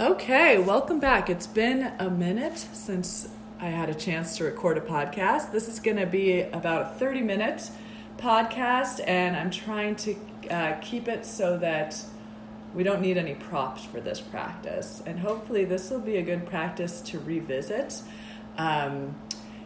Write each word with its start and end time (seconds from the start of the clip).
Okay, 0.00 0.58
welcome 0.58 1.00
back. 1.00 1.28
It's 1.28 1.48
been 1.48 1.92
a 1.98 2.08
minute 2.08 2.56
since 2.56 3.30
I 3.58 3.64
had 3.64 3.90
a 3.90 3.94
chance 3.94 4.36
to 4.36 4.44
record 4.44 4.78
a 4.78 4.80
podcast. 4.80 5.50
This 5.50 5.66
is 5.66 5.80
going 5.80 5.96
to 5.96 6.06
be 6.06 6.42
about 6.42 6.82
a 6.82 6.98
30 7.00 7.22
minute 7.22 7.68
podcast, 8.16 9.00
and 9.08 9.34
I'm 9.34 9.50
trying 9.50 9.96
to 9.96 10.14
uh, 10.50 10.76
keep 10.80 11.08
it 11.08 11.26
so 11.26 11.58
that 11.58 12.00
we 12.76 12.84
don't 12.84 13.00
need 13.00 13.16
any 13.16 13.34
props 13.34 13.86
for 13.86 14.00
this 14.00 14.20
practice. 14.20 15.02
And 15.04 15.18
hopefully, 15.18 15.64
this 15.64 15.90
will 15.90 15.98
be 15.98 16.18
a 16.18 16.22
good 16.22 16.46
practice 16.46 17.00
to 17.00 17.18
revisit. 17.18 18.00
Um, 18.56 19.16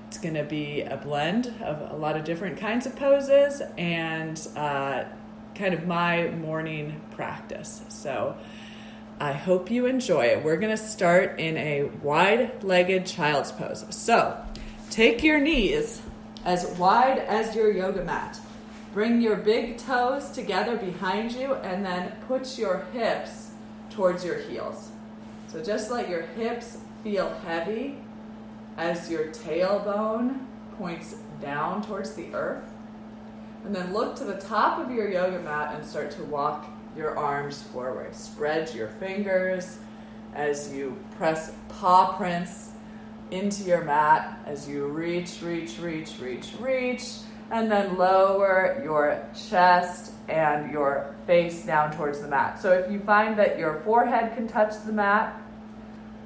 it's 0.08 0.16
going 0.16 0.36
to 0.36 0.44
be 0.44 0.80
a 0.80 0.96
blend 0.96 1.52
of 1.60 1.92
a 1.92 1.96
lot 1.98 2.16
of 2.16 2.24
different 2.24 2.56
kinds 2.56 2.86
of 2.86 2.96
poses 2.96 3.60
and 3.76 4.48
uh, 4.56 5.04
kind 5.54 5.74
of 5.74 5.86
my 5.86 6.28
morning 6.28 7.02
practice. 7.10 7.82
So, 7.90 8.34
I 9.23 9.30
hope 9.30 9.70
you 9.70 9.86
enjoy 9.86 10.25
it. 10.25 10.43
We're 10.43 10.57
going 10.57 10.77
to 10.77 10.82
start 10.82 11.39
in 11.39 11.57
a 11.57 11.85
wide 12.03 12.64
legged 12.64 13.07
child's 13.07 13.53
pose. 13.53 13.86
So 13.90 14.36
take 14.90 15.22
your 15.22 15.39
knees 15.39 16.03
as 16.44 16.67
wide 16.76 17.21
as 17.21 17.54
your 17.54 17.71
yoga 17.71 18.03
mat. 18.03 18.40
Bring 18.93 19.21
your 19.21 19.36
big 19.36 19.79
toes 19.79 20.32
together 20.32 20.77
behind 20.77 21.30
you 21.30 21.54
and 21.54 21.86
then 21.86 22.11
put 22.27 22.58
your 22.58 22.85
hips 22.93 23.53
towards 23.90 24.25
your 24.25 24.40
heels. 24.40 24.90
So 25.46 25.63
just 25.63 25.89
let 25.89 26.11
your 26.11 26.22
hips 26.22 26.79
feel 27.04 27.32
heavy 27.46 27.99
as 28.77 29.08
your 29.08 29.27
tailbone 29.27 30.41
points 30.77 31.14
down 31.41 31.86
towards 31.86 32.14
the 32.14 32.34
earth. 32.34 32.64
And 33.64 33.72
then 33.72 33.92
look 33.92 34.16
to 34.16 34.25
the 34.25 34.41
top 34.41 34.80
of 34.80 34.91
your 34.91 35.08
yoga 35.08 35.39
mat 35.39 35.77
and 35.77 35.86
start 35.86 36.11
to 36.11 36.25
walk 36.25 36.69
your 36.96 37.19
arms 37.19 37.62
forward. 37.62 38.14
Spread 38.14 38.74
your 38.74 38.88
fingers 38.88 39.78
as 40.34 40.72
you 40.72 40.96
press 41.16 41.52
paw 41.68 42.16
prints 42.16 42.70
into 43.30 43.64
your 43.64 43.82
mat 43.82 44.38
as 44.46 44.68
you 44.68 44.86
reach, 44.86 45.40
reach, 45.42 45.78
reach, 45.78 46.18
reach, 46.20 46.52
reach, 46.60 47.18
and 47.50 47.70
then 47.70 47.96
lower 47.96 48.80
your 48.84 49.24
chest 49.48 50.12
and 50.28 50.70
your 50.70 51.14
face 51.26 51.64
down 51.64 51.94
towards 51.96 52.20
the 52.20 52.28
mat. 52.28 52.60
So 52.60 52.72
if 52.72 52.90
you 52.90 53.00
find 53.00 53.38
that 53.38 53.58
your 53.58 53.80
forehead 53.80 54.34
can 54.34 54.48
touch 54.48 54.74
the 54.84 54.92
mat, 54.92 55.38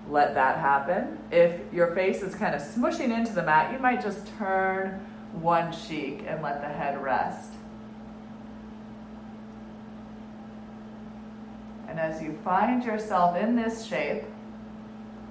let 0.08 0.34
that 0.34 0.58
happen. 0.58 1.18
If 1.30 1.60
your 1.72 1.94
face 1.94 2.22
is 2.22 2.34
kind 2.34 2.54
of 2.54 2.60
smushing 2.60 3.16
into 3.16 3.32
the 3.32 3.42
mat, 3.42 3.72
you 3.72 3.78
might 3.78 4.02
just 4.02 4.26
turn 4.38 5.04
one 5.32 5.72
cheek 5.72 6.24
and 6.26 6.42
let 6.42 6.60
the 6.60 6.68
head 6.68 7.02
rest. 7.02 7.50
And 11.96 12.12
as 12.12 12.22
you 12.22 12.38
find 12.44 12.84
yourself 12.84 13.38
in 13.38 13.56
this 13.56 13.86
shape, 13.86 14.24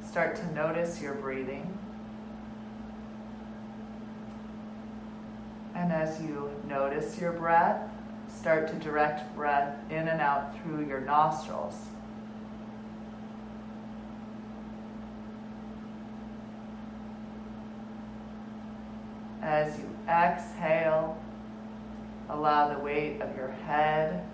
start 0.03 0.35
to 0.37 0.53
notice 0.55 0.99
your 0.99 1.13
breathing. 1.13 1.77
And 5.75 5.93
as 5.93 6.19
you 6.19 6.49
notice 6.67 7.21
your 7.21 7.33
breath, 7.33 7.87
start 8.35 8.67
to 8.69 8.73
direct 8.77 9.35
breath 9.35 9.77
in 9.91 10.07
and 10.07 10.19
out 10.19 10.57
through 10.57 10.87
your 10.87 11.01
nostrils. 11.01 11.75
As 19.43 19.77
you 19.77 19.87
exhale, 20.09 21.15
allow 22.27 22.73
the 22.73 22.79
weight 22.79 23.21
of 23.21 23.37
your 23.37 23.51
head 23.51 24.25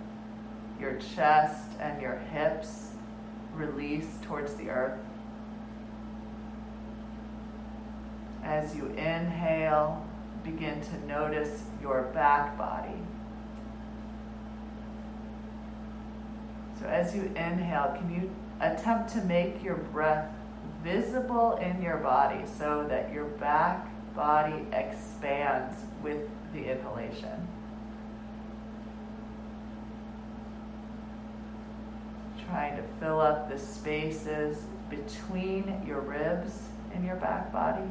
your 0.82 0.94
chest 1.14 1.68
and 1.78 2.02
your 2.02 2.16
hips 2.32 2.88
release 3.54 4.18
towards 4.22 4.54
the 4.54 4.68
earth. 4.68 4.98
As 8.42 8.74
you 8.74 8.86
inhale, 8.88 10.04
begin 10.42 10.80
to 10.80 11.06
notice 11.06 11.62
your 11.80 12.10
back 12.12 12.58
body. 12.58 12.98
So, 16.80 16.86
as 16.86 17.14
you 17.14 17.22
inhale, 17.36 17.94
can 17.96 18.12
you 18.12 18.30
attempt 18.60 19.12
to 19.12 19.22
make 19.22 19.62
your 19.62 19.76
breath 19.76 20.28
visible 20.82 21.56
in 21.58 21.80
your 21.80 21.98
body 21.98 22.42
so 22.58 22.84
that 22.88 23.12
your 23.12 23.26
back 23.26 23.86
body 24.16 24.66
expands 24.72 25.76
with 26.02 26.28
the 26.52 26.72
inhalation? 26.72 27.46
Trying 32.52 32.76
to 32.76 32.82
fill 33.00 33.18
up 33.18 33.48
the 33.48 33.58
spaces 33.58 34.58
between 34.90 35.82
your 35.86 36.00
ribs 36.00 36.68
and 36.92 37.02
your 37.02 37.16
back 37.16 37.50
body. 37.50 37.90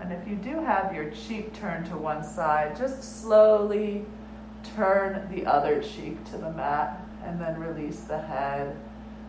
And 0.00 0.12
if 0.12 0.26
you 0.26 0.34
do 0.34 0.58
have 0.64 0.92
your 0.92 1.10
cheek 1.10 1.54
turned 1.54 1.86
to 1.86 1.96
one 1.96 2.24
side, 2.24 2.76
just 2.76 3.22
slowly 3.22 4.04
turn 4.74 5.28
the 5.32 5.46
other 5.46 5.80
cheek 5.80 6.24
to 6.32 6.38
the 6.38 6.50
mat 6.50 7.00
and 7.24 7.40
then 7.40 7.56
release 7.60 8.00
the 8.00 8.18
head 8.18 8.76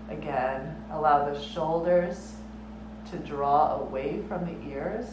Again, 0.09 0.75
allow 0.91 1.31
the 1.31 1.39
shoulders 1.39 2.33
to 3.11 3.17
draw 3.17 3.79
away 3.79 4.21
from 4.27 4.45
the 4.45 4.69
ears 4.69 5.05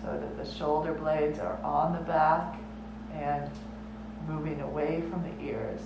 so 0.00 0.06
that 0.06 0.36
the 0.36 0.50
shoulder 0.50 0.92
blades 0.92 1.38
are 1.38 1.58
on 1.62 1.92
the 1.94 2.00
back 2.00 2.58
and 3.12 3.50
moving 4.28 4.60
away 4.60 5.02
from 5.10 5.22
the 5.22 5.44
ears. 5.44 5.80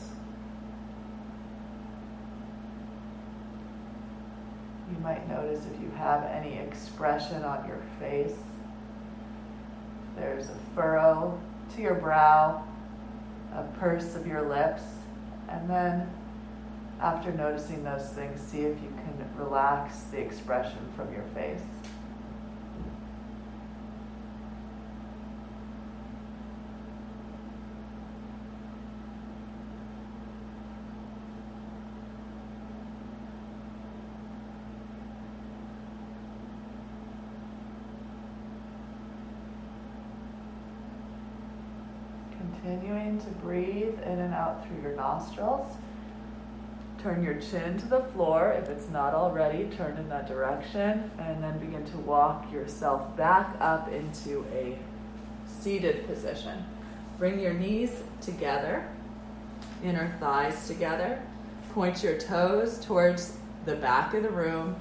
You 4.91 4.99
might 5.01 5.29
notice 5.29 5.65
if 5.67 5.81
you 5.81 5.91
have 5.97 6.25
any 6.25 6.59
expression 6.59 7.45
on 7.45 7.67
your 7.67 7.81
face. 7.99 8.37
There's 10.17 10.49
a 10.49 10.75
furrow 10.75 11.39
to 11.75 11.83
your 11.83 11.95
brow, 11.95 12.65
a 13.55 13.63
purse 13.79 14.17
of 14.17 14.27
your 14.27 14.49
lips, 14.49 14.83
and 15.49 15.69
then 15.69 16.11
after 17.01 17.31
noticing 17.33 17.85
those 17.85 18.09
things, 18.11 18.41
see 18.41 18.63
if 18.63 18.81
you 18.83 18.89
can 18.89 19.25
relax 19.37 20.01
the 20.11 20.19
expression 20.19 20.79
from 20.97 21.13
your 21.13 21.23
face. 21.35 21.61
Continuing 42.37 43.21
to 43.21 43.27
breathe 43.41 44.01
in 44.03 44.19
and 44.19 44.35
out 44.35 44.67
through 44.67 44.83
your 44.83 44.97
nostrils. 44.97 45.77
Turn 47.03 47.23
your 47.23 47.35
chin 47.35 47.79
to 47.79 47.87
the 47.87 48.01
floor. 48.01 48.53
If 48.61 48.69
it's 48.69 48.89
not 48.89 49.15
already, 49.15 49.65
turn 49.77 49.97
in 49.99 50.09
that 50.09 50.27
direction 50.27 51.11
and 51.19 51.43
then 51.43 51.59
begin 51.59 51.85
to 51.93 51.99
walk 51.99 52.53
yourself 52.53 53.17
back 53.17 53.57
up 53.61 53.93
into 53.93 54.45
a 54.53 54.77
seated 55.47 56.07
position. 56.09 56.65
Bring 57.17 57.39
your 57.39 57.55
knees 57.55 58.03
together, 58.21 58.89
inner 59.85 60.17
thighs 60.19 60.67
together. 60.67 61.23
Point 61.73 62.03
your 62.03 62.19
toes 62.19 62.85
towards 62.85 63.37
the 63.65 63.77
back 63.77 64.15
of 64.15 64.25
the 64.25 64.31
room 64.31 64.75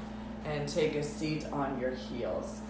and 0.44 0.68
take 0.68 0.96
a 0.96 1.04
seat 1.04 1.46
on 1.52 1.80
your 1.80 1.92
heels. 1.92 2.62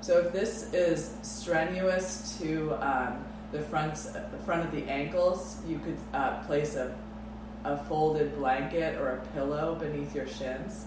So 0.00 0.18
if 0.18 0.32
this 0.32 0.72
is 0.72 1.14
strenuous 1.22 2.38
to 2.40 2.72
um, 2.80 3.24
the 3.52 3.60
front, 3.62 3.94
the 3.94 4.38
front 4.44 4.64
of 4.64 4.72
the 4.72 4.84
ankles, 4.90 5.58
you 5.66 5.78
could 5.78 5.98
uh, 6.12 6.40
place 6.44 6.74
a 6.76 6.94
a 7.68 7.84
folded 7.84 8.34
blanket 8.36 8.98
or 8.98 9.10
a 9.10 9.26
pillow 9.34 9.74
beneath 9.74 10.14
your 10.14 10.26
shins. 10.26 10.86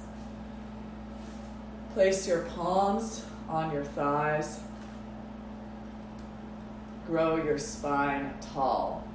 Place 1.93 2.27
your 2.27 2.41
palms 2.55 3.23
on 3.47 3.71
your 3.71 3.83
thighs. 3.83 4.61
Grow 7.05 7.35
your 7.35 7.59
spine 7.59 8.33
tall. 8.41 9.07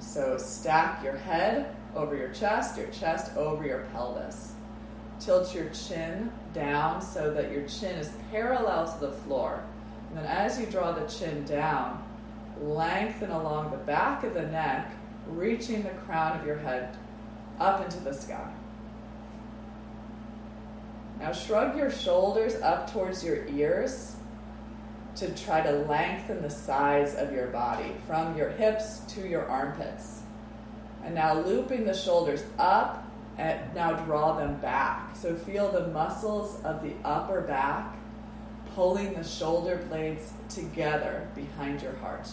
So 0.00 0.36
stack 0.36 1.02
your 1.02 1.16
head 1.16 1.74
over 1.94 2.14
your 2.14 2.30
chest, 2.30 2.76
your 2.76 2.88
chest 2.88 3.34
over 3.36 3.64
your 3.64 3.86
pelvis. 3.92 4.52
Tilt 5.20 5.54
your 5.54 5.70
chin 5.70 6.30
down 6.52 7.00
so 7.00 7.32
that 7.32 7.50
your 7.52 7.66
chin 7.66 7.96
is 7.96 8.12
parallel 8.30 8.92
to 8.92 9.06
the 9.06 9.12
floor. 9.12 9.64
And 10.10 10.18
then 10.18 10.26
as 10.26 10.60
you 10.60 10.66
draw 10.66 10.92
the 10.92 11.06
chin 11.06 11.44
down, 11.44 12.04
lengthen 12.60 13.30
along 13.30 13.70
the 13.70 13.78
back 13.78 14.24
of 14.24 14.34
the 14.34 14.42
neck 14.42 14.92
reaching 15.28 15.82
the 15.82 15.90
crown 15.90 16.38
of 16.38 16.46
your 16.46 16.58
head 16.58 16.96
up 17.58 17.84
into 17.84 18.00
the 18.00 18.12
sky. 18.12 18.52
Now 21.20 21.32
shrug 21.32 21.76
your 21.76 21.90
shoulders 21.90 22.56
up 22.56 22.92
towards 22.92 23.24
your 23.24 23.46
ears 23.46 24.16
to 25.16 25.32
try 25.34 25.60
to 25.60 25.70
lengthen 25.70 26.42
the 26.42 26.50
sides 26.50 27.14
of 27.14 27.32
your 27.32 27.46
body 27.46 27.94
from 28.06 28.36
your 28.36 28.50
hips 28.50 28.98
to 29.14 29.26
your 29.26 29.46
armpits. 29.46 30.22
And 31.04 31.14
now 31.14 31.34
looping 31.40 31.84
the 31.84 31.94
shoulders 31.94 32.42
up 32.58 33.08
and 33.38 33.74
now 33.74 33.92
draw 33.92 34.36
them 34.36 34.56
back. 34.60 35.16
So 35.16 35.34
feel 35.36 35.70
the 35.70 35.88
muscles 35.88 36.62
of 36.64 36.82
the 36.82 36.94
upper 37.04 37.42
back 37.42 37.96
pulling 38.74 39.14
the 39.14 39.22
shoulder 39.22 39.76
blades 39.88 40.32
together 40.48 41.28
behind 41.34 41.80
your 41.80 41.94
heart. 41.94 42.28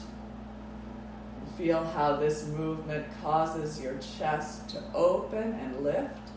Feel 1.62 1.84
how 1.84 2.16
this 2.16 2.48
movement 2.48 3.06
causes 3.22 3.80
your 3.80 3.96
chest 4.00 4.68
to 4.69 4.81
open 4.96 5.54
and 5.54 5.84
lift. 5.84 6.31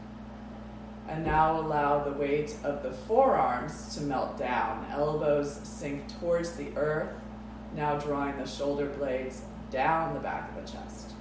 And 1.08 1.24
now 1.24 1.58
allow 1.58 2.04
the 2.04 2.12
weight 2.12 2.54
of 2.62 2.82
the 2.82 2.92
forearms 2.92 3.94
to 3.94 4.02
melt 4.02 4.36
down. 4.36 4.86
Elbows 4.90 5.60
sink 5.62 6.02
towards 6.20 6.52
the 6.52 6.76
earth, 6.76 7.08
now 7.74 7.98
drawing 7.98 8.36
the 8.36 8.46
shoulder 8.46 8.84
blades 8.84 9.40
down 9.70 10.12
the 10.12 10.20
back 10.20 10.50
of 10.50 10.56
the 10.56 10.70
chest. 10.70 11.14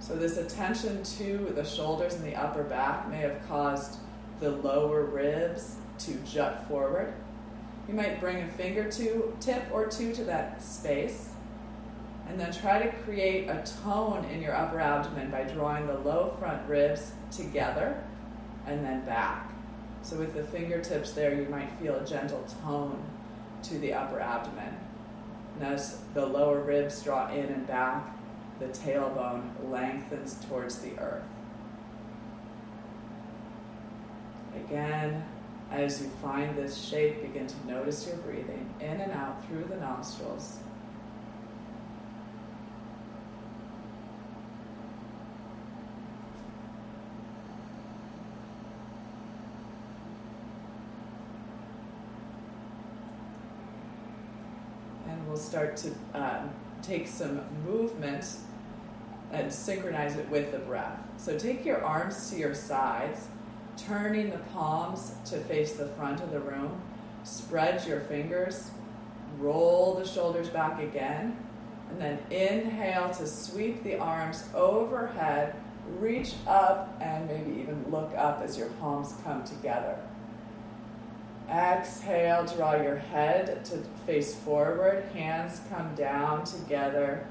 So, 0.00 0.16
this 0.16 0.36
attention 0.36 1.04
to 1.04 1.52
the 1.54 1.64
shoulders 1.64 2.14
and 2.14 2.24
the 2.24 2.34
upper 2.34 2.64
back 2.64 3.08
may 3.08 3.18
have 3.18 3.46
caused 3.46 3.98
the 4.40 4.50
lower 4.50 5.04
ribs 5.04 5.76
to 6.00 6.14
jut 6.24 6.66
forward. 6.66 7.14
You 7.86 7.94
might 7.94 8.18
bring 8.18 8.42
a 8.42 8.48
finger 8.48 8.90
to, 8.90 9.36
tip 9.38 9.62
or 9.72 9.86
two 9.86 10.12
to 10.14 10.24
that 10.24 10.60
space. 10.64 11.33
And 12.28 12.40
then 12.40 12.52
try 12.52 12.82
to 12.82 12.90
create 13.02 13.48
a 13.48 13.62
tone 13.82 14.24
in 14.26 14.40
your 14.40 14.54
upper 14.54 14.80
abdomen 14.80 15.30
by 15.30 15.44
drawing 15.44 15.86
the 15.86 15.98
low 15.98 16.34
front 16.38 16.66
ribs 16.68 17.12
together 17.30 18.02
and 18.66 18.84
then 18.84 19.04
back. 19.04 19.52
So, 20.02 20.16
with 20.16 20.34
the 20.34 20.42
fingertips 20.42 21.12
there, 21.12 21.34
you 21.34 21.46
might 21.48 21.70
feel 21.80 21.94
a 21.96 22.04
gentle 22.04 22.44
tone 22.62 23.02
to 23.64 23.78
the 23.78 23.92
upper 23.92 24.20
abdomen. 24.20 24.74
As 25.60 25.98
the 26.14 26.26
lower 26.26 26.60
ribs 26.60 27.02
draw 27.02 27.30
in 27.30 27.46
and 27.46 27.66
back, 27.66 28.14
the 28.58 28.66
tailbone 28.66 29.50
lengthens 29.70 30.38
towards 30.48 30.78
the 30.78 30.98
earth. 30.98 31.22
Again, 34.56 35.24
as 35.70 36.00
you 36.00 36.08
find 36.22 36.56
this 36.56 36.76
shape, 36.76 37.22
begin 37.22 37.46
to 37.46 37.66
notice 37.66 38.06
your 38.06 38.16
breathing 38.18 38.72
in 38.80 39.00
and 39.00 39.12
out 39.12 39.44
through 39.46 39.64
the 39.64 39.76
nostrils. 39.76 40.58
And 55.08 55.26
we'll 55.26 55.36
start 55.54 55.76
to 55.76 55.94
um, 56.14 56.50
take 56.82 57.06
some 57.06 57.40
movement 57.64 58.38
and 59.30 59.52
synchronize 59.52 60.16
it 60.16 60.28
with 60.28 60.50
the 60.50 60.58
breath. 60.58 60.98
So 61.16 61.38
take 61.38 61.64
your 61.64 61.80
arms 61.84 62.28
to 62.30 62.36
your 62.36 62.56
sides 62.56 63.28
turning 63.76 64.30
the 64.30 64.38
palms 64.52 65.14
to 65.26 65.38
face 65.38 65.74
the 65.74 65.86
front 65.90 66.20
of 66.20 66.32
the 66.32 66.40
room. 66.40 66.82
Spread 67.22 67.86
your 67.86 68.00
fingers, 68.00 68.72
roll 69.38 69.94
the 69.94 70.04
shoulders 70.04 70.48
back 70.48 70.82
again, 70.82 71.36
and 71.88 72.00
then 72.00 72.18
inhale 72.30 73.10
to 73.10 73.24
sweep 73.24 73.84
the 73.84 73.96
arms 73.96 74.42
overhead, 74.56 75.54
reach 76.00 76.34
up, 76.48 76.96
and 77.00 77.28
maybe 77.28 77.60
even 77.60 77.84
look 77.92 78.12
up 78.16 78.42
as 78.42 78.58
your 78.58 78.70
palms 78.80 79.14
come 79.22 79.44
together. 79.44 80.00
Exhale, 81.50 82.46
draw 82.46 82.74
your 82.82 82.96
head 82.96 83.64
to 83.66 83.78
face 84.06 84.34
forward, 84.34 85.04
hands 85.12 85.60
come 85.70 85.94
down 85.94 86.44
together 86.44 87.26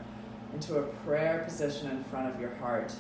into 0.54 0.78
a 0.78 0.84
prayer 0.84 1.44
position 1.46 1.90
in 1.90 2.04
front 2.06 2.34
of 2.34 2.40
your 2.40 2.54
heart. 2.56 2.94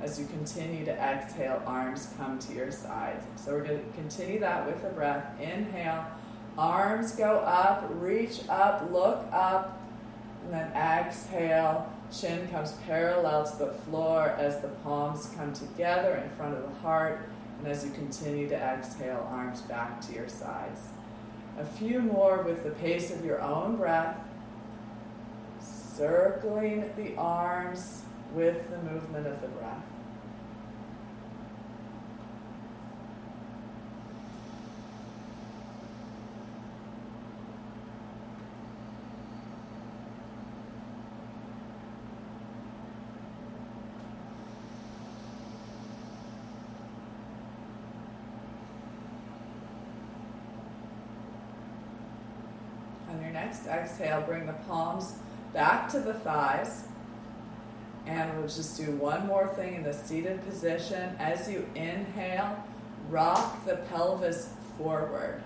As 0.00 0.18
you 0.18 0.26
continue 0.26 0.84
to 0.84 0.92
exhale, 0.92 1.62
arms 1.66 2.12
come 2.16 2.38
to 2.40 2.52
your 2.54 2.72
sides. 2.72 3.24
So 3.36 3.52
we're 3.52 3.64
going 3.64 3.84
to 3.84 3.92
continue 3.92 4.40
that 4.40 4.66
with 4.66 4.82
the 4.82 4.88
breath. 4.88 5.38
Inhale, 5.40 6.06
arms 6.58 7.12
go 7.14 7.38
up, 7.38 7.86
reach 8.00 8.40
up, 8.48 8.90
look 8.90 9.24
up, 9.32 9.80
and 10.44 10.54
then 10.54 10.72
exhale. 10.72 11.92
Chin 12.10 12.48
comes 12.48 12.72
parallel 12.86 13.44
to 13.44 13.56
the 13.56 13.72
floor 13.72 14.30
as 14.38 14.60
the 14.60 14.68
palms 14.68 15.30
come 15.36 15.52
together 15.52 16.16
in 16.16 16.36
front 16.36 16.54
of 16.54 16.62
the 16.62 16.74
heart. 16.80 17.28
And 17.62 17.70
as 17.70 17.84
you 17.84 17.92
continue 17.92 18.48
to 18.48 18.56
exhale, 18.56 19.28
arms 19.30 19.60
back 19.60 20.00
to 20.02 20.12
your 20.12 20.28
sides. 20.28 20.80
A 21.58 21.64
few 21.64 22.00
more 22.00 22.42
with 22.42 22.64
the 22.64 22.70
pace 22.70 23.12
of 23.12 23.24
your 23.24 23.40
own 23.40 23.76
breath. 23.76 24.18
Circling 25.60 26.90
the 26.96 27.14
arms 27.16 28.02
with 28.34 28.68
the 28.68 28.78
movement 28.78 29.28
of 29.28 29.40
the 29.40 29.48
breath. 29.48 29.84
On 53.10 53.20
your 53.20 53.30
next 53.52 53.66
exhale, 53.66 54.22
bring 54.22 54.46
the 54.46 54.52
palms 54.66 55.16
back 55.52 55.86
to 55.90 56.00
the 56.00 56.14
thighs. 56.14 56.84
And 58.06 58.36
we'll 58.38 58.48
just 58.48 58.78
do 58.78 58.92
one 58.92 59.26
more 59.26 59.46
thing 59.46 59.74
in 59.74 59.82
the 59.82 59.92
seated 59.92 60.44
position. 60.48 61.14
As 61.18 61.50
you 61.50 61.68
inhale, 61.74 62.64
rock 63.10 63.64
the 63.66 63.76
pelvis 63.76 64.48
forward. 64.78 65.42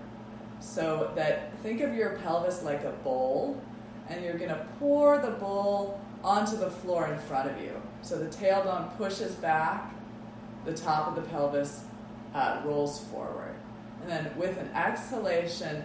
So 0.61 1.11
that 1.15 1.53
think 1.61 1.81
of 1.81 1.93
your 1.93 2.11
pelvis 2.23 2.63
like 2.63 2.83
a 2.83 2.93
bowl, 3.03 3.61
and 4.09 4.23
you're 4.23 4.37
going 4.37 4.49
to 4.49 4.65
pour 4.79 5.19
the 5.19 5.31
bowl 5.31 5.99
onto 6.23 6.57
the 6.57 6.71
floor 6.71 7.07
in 7.07 7.19
front 7.19 7.51
of 7.51 7.61
you. 7.61 7.73
So 8.01 8.17
the 8.17 8.29
tailbone 8.29 8.95
pushes 8.97 9.35
back, 9.35 9.93
the 10.65 10.73
top 10.73 11.09
of 11.09 11.15
the 11.15 11.29
pelvis 11.29 11.83
uh, 12.33 12.61
rolls 12.63 13.03
forward. 13.05 13.53
And 14.01 14.09
then 14.09 14.31
with 14.37 14.57
an 14.57 14.71
exhalation, 14.73 15.83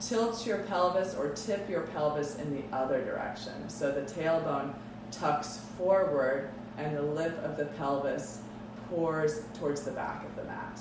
tilt 0.00 0.46
your 0.46 0.58
pelvis 0.58 1.14
or 1.14 1.30
tip 1.30 1.68
your 1.68 1.82
pelvis 1.82 2.36
in 2.36 2.54
the 2.54 2.76
other 2.76 3.04
direction. 3.04 3.68
So 3.68 3.92
the 3.92 4.02
tailbone 4.02 4.74
tucks 5.10 5.60
forward 5.76 6.50
and 6.76 6.96
the 6.96 7.02
lip 7.02 7.36
of 7.42 7.56
the 7.56 7.66
pelvis 7.66 8.40
pours 8.88 9.42
towards 9.58 9.82
the 9.82 9.90
back 9.90 10.24
of 10.24 10.36
the 10.36 10.44
mat. 10.44 10.80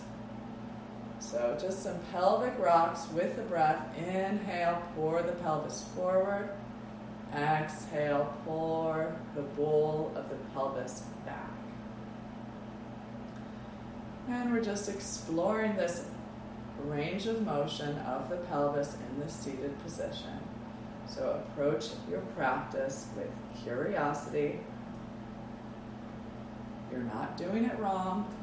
So 1.20 1.58
just 1.60 1.84
some 1.84 2.00
pelvic 2.12 2.54
rocks 2.60 3.08
with 3.12 3.36
the 3.36 3.42
breath. 3.44 3.82
Inhale, 3.98 4.82
pour 4.96 5.22
the 5.24 5.34
pelvis 5.34 5.84
forward. 5.96 6.50
Exhale, 7.34 8.34
pour 8.46 9.14
the 9.36 9.42
bowl 9.42 10.14
of 10.16 10.30
the 10.30 10.36
pelvis 10.54 11.02
back. 11.26 11.52
And 14.30 14.52
we're 14.54 14.64
just 14.64 14.90
exploring 14.90 15.76
this 15.76 16.06
range 16.84 17.26
of 17.28 17.46
motion 17.46 17.98
of 18.00 18.30
the 18.30 18.38
pelvis 18.38 18.96
in 18.96 19.20
the 19.20 19.30
seated 19.32 19.78
position. 19.84 20.40
So 21.08 21.42
approach 21.52 21.90
your 22.10 22.22
practice 22.36 23.08
with 23.16 23.30
curiosity. 23.64 24.60
You're 26.92 27.02
not 27.02 27.38
doing 27.38 27.66
it 27.66 27.78
wrong. 27.80 28.34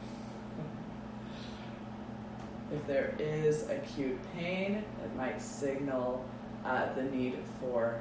if 2.72 2.86
there 2.86 3.14
is 3.18 3.68
acute 3.68 4.18
pain, 4.34 4.84
it 5.04 5.16
might 5.16 5.40
signal 5.40 6.24
uh, 6.64 6.92
the 6.94 7.02
need 7.04 7.38
for 7.60 8.00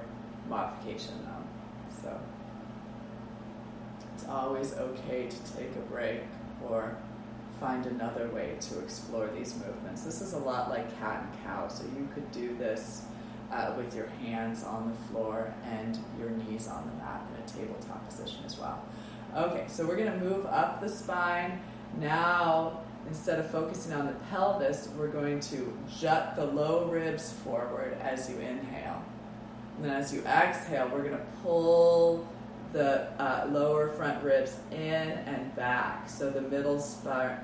modification, 0.49 1.13
though. 1.25 2.01
So 2.01 2.19
it's 4.15 4.25
always 4.27 4.73
okay 4.73 5.27
to 5.27 5.53
take 5.57 5.75
a 5.75 5.91
break 5.91 6.21
or 6.67 6.95
find 7.63 7.85
another 7.85 8.27
way 8.31 8.57
to 8.59 8.77
explore 8.79 9.29
these 9.33 9.55
movements. 9.55 10.03
This 10.03 10.19
is 10.19 10.33
a 10.33 10.37
lot 10.37 10.69
like 10.69 10.99
cat 10.99 11.25
and 11.25 11.43
cow, 11.45 11.69
so 11.69 11.85
you 11.97 12.09
could 12.13 12.29
do 12.33 12.57
this 12.57 13.03
uh, 13.53 13.73
with 13.77 13.95
your 13.95 14.07
hands 14.21 14.65
on 14.65 14.89
the 14.89 14.97
floor 15.07 15.53
and 15.63 15.97
your 16.19 16.31
knees 16.31 16.67
on 16.67 16.85
the 16.85 16.97
mat 17.01 17.21
in 17.33 17.41
a 17.41 17.47
tabletop 17.47 18.05
position 18.09 18.39
as 18.45 18.59
well. 18.59 18.83
Okay, 19.33 19.63
so 19.69 19.87
we're 19.87 19.95
going 19.95 20.11
to 20.11 20.25
move 20.25 20.45
up 20.45 20.81
the 20.81 20.89
spine. 20.89 21.61
Now, 22.01 22.81
instead 23.07 23.39
of 23.39 23.49
focusing 23.49 23.93
on 23.93 24.07
the 24.07 24.13
pelvis, 24.29 24.89
we're 24.97 25.07
going 25.07 25.39
to 25.39 25.73
jut 25.97 26.35
the 26.35 26.45
low 26.45 26.89
ribs 26.89 27.31
forward 27.31 27.97
as 28.01 28.29
you 28.29 28.39
inhale. 28.39 29.01
And 29.77 29.85
then 29.85 29.91
as 29.93 30.13
you 30.13 30.21
exhale, 30.25 30.89
we're 30.91 31.03
going 31.03 31.17
to 31.17 31.25
pull 31.41 32.27
the 32.73 33.03
uh, 33.21 33.47
lower 33.51 33.89
front 33.89 34.21
ribs 34.23 34.57
in 34.71 34.79
and 34.79 35.55
back. 35.55 36.09
So 36.09 36.29
the 36.29 36.41
middle 36.41 36.83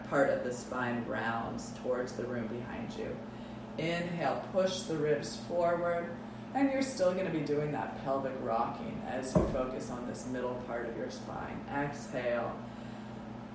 part 0.10 0.30
of 0.32 0.44
the 0.44 0.52
spine 0.52 1.06
rounds 1.08 1.72
towards 1.84 2.14
the 2.14 2.26
room 2.26 2.48
behind 2.48 2.94
you. 2.98 3.16
Inhale, 3.78 4.44
push 4.52 4.82
the 4.82 4.98
ribs 4.98 5.38
forward. 5.48 6.10
And 6.56 6.72
you're 6.72 6.82
still 6.82 7.14
going 7.14 7.28
to 7.28 7.32
be 7.32 7.42
doing 7.46 7.72
that 7.74 8.04
pelvic 8.04 8.34
rocking 8.42 9.00
as 9.08 9.34
you 9.36 9.48
focus 9.54 9.92
on 9.92 10.08
this 10.08 10.26
middle 10.26 10.56
part 10.66 10.90
of 10.90 10.98
your 10.98 11.12
spine. 11.12 11.64
Exhale. 11.72 12.52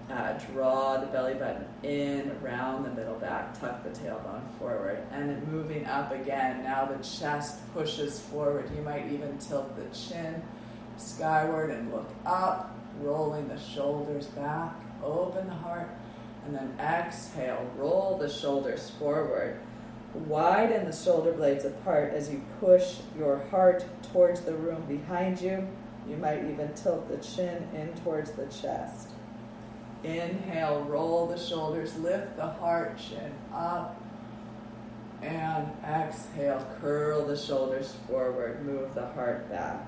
Uh, 0.08 0.34
draw 0.52 0.98
the 0.98 1.06
belly 1.06 1.34
button 1.34 1.64
in, 1.82 2.30
round 2.42 2.84
the 2.84 2.90
middle 2.90 3.18
back, 3.18 3.58
tuck 3.58 3.82
the 3.82 3.88
tailbone 3.88 4.42
forward, 4.58 5.02
and 5.10 5.48
moving 5.48 5.86
up 5.86 6.12
again. 6.12 6.62
Now 6.62 6.84
the 6.84 7.02
chest 7.02 7.58
pushes 7.72 8.20
forward. 8.20 8.70
You 8.76 8.82
might 8.82 9.10
even 9.10 9.38
tilt 9.38 9.74
the 9.76 9.96
chin 9.96 10.42
skyward 10.96 11.70
and 11.70 11.92
look 11.92 12.08
up, 12.24 12.76
rolling 13.00 13.48
the 13.48 13.58
shoulders 13.58 14.26
back, 14.26 14.74
open 15.02 15.46
the 15.46 15.54
heart, 15.54 15.90
and 16.44 16.54
then 16.54 16.74
exhale, 16.78 17.70
roll 17.76 18.18
the 18.18 18.28
shoulders 18.28 18.90
forward. 18.98 19.58
Widen 20.14 20.84
the 20.84 20.92
shoulder 20.92 21.32
blades 21.32 21.64
apart 21.64 22.12
as 22.12 22.30
you 22.30 22.40
push 22.60 22.98
your 23.18 23.38
heart 23.50 23.84
towards 24.12 24.42
the 24.42 24.54
room 24.54 24.84
behind 24.86 25.40
you. 25.40 25.66
You 26.08 26.16
might 26.16 26.44
even 26.44 26.72
tilt 26.74 27.08
the 27.08 27.16
chin 27.16 27.68
in 27.74 27.92
towards 28.02 28.30
the 28.32 28.46
chest. 28.46 29.08
Inhale, 30.04 30.82
roll 30.82 31.26
the 31.26 31.38
shoulders, 31.38 31.96
lift 31.98 32.36
the 32.36 32.46
heart, 32.46 32.98
chin 32.98 33.32
up. 33.52 34.00
And 35.22 35.68
exhale, 35.82 36.64
curl 36.80 37.26
the 37.26 37.36
shoulders 37.36 37.96
forward, 38.06 38.64
move 38.64 38.94
the 38.94 39.06
heart 39.06 39.50
back. 39.50 39.84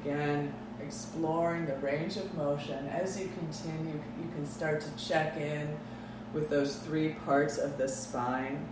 Again, 0.00 0.52
exploring 0.82 1.66
the 1.66 1.76
range 1.76 2.16
of 2.16 2.34
motion. 2.34 2.86
As 2.88 3.18
you 3.18 3.30
continue, 3.38 3.94
you 4.20 4.28
can 4.34 4.46
start 4.46 4.82
to 4.82 5.04
check 5.04 5.36
in 5.36 5.76
with 6.32 6.50
those 6.50 6.76
three 6.76 7.10
parts 7.10 7.58
of 7.58 7.78
the 7.78 7.88
spine. 7.88 8.66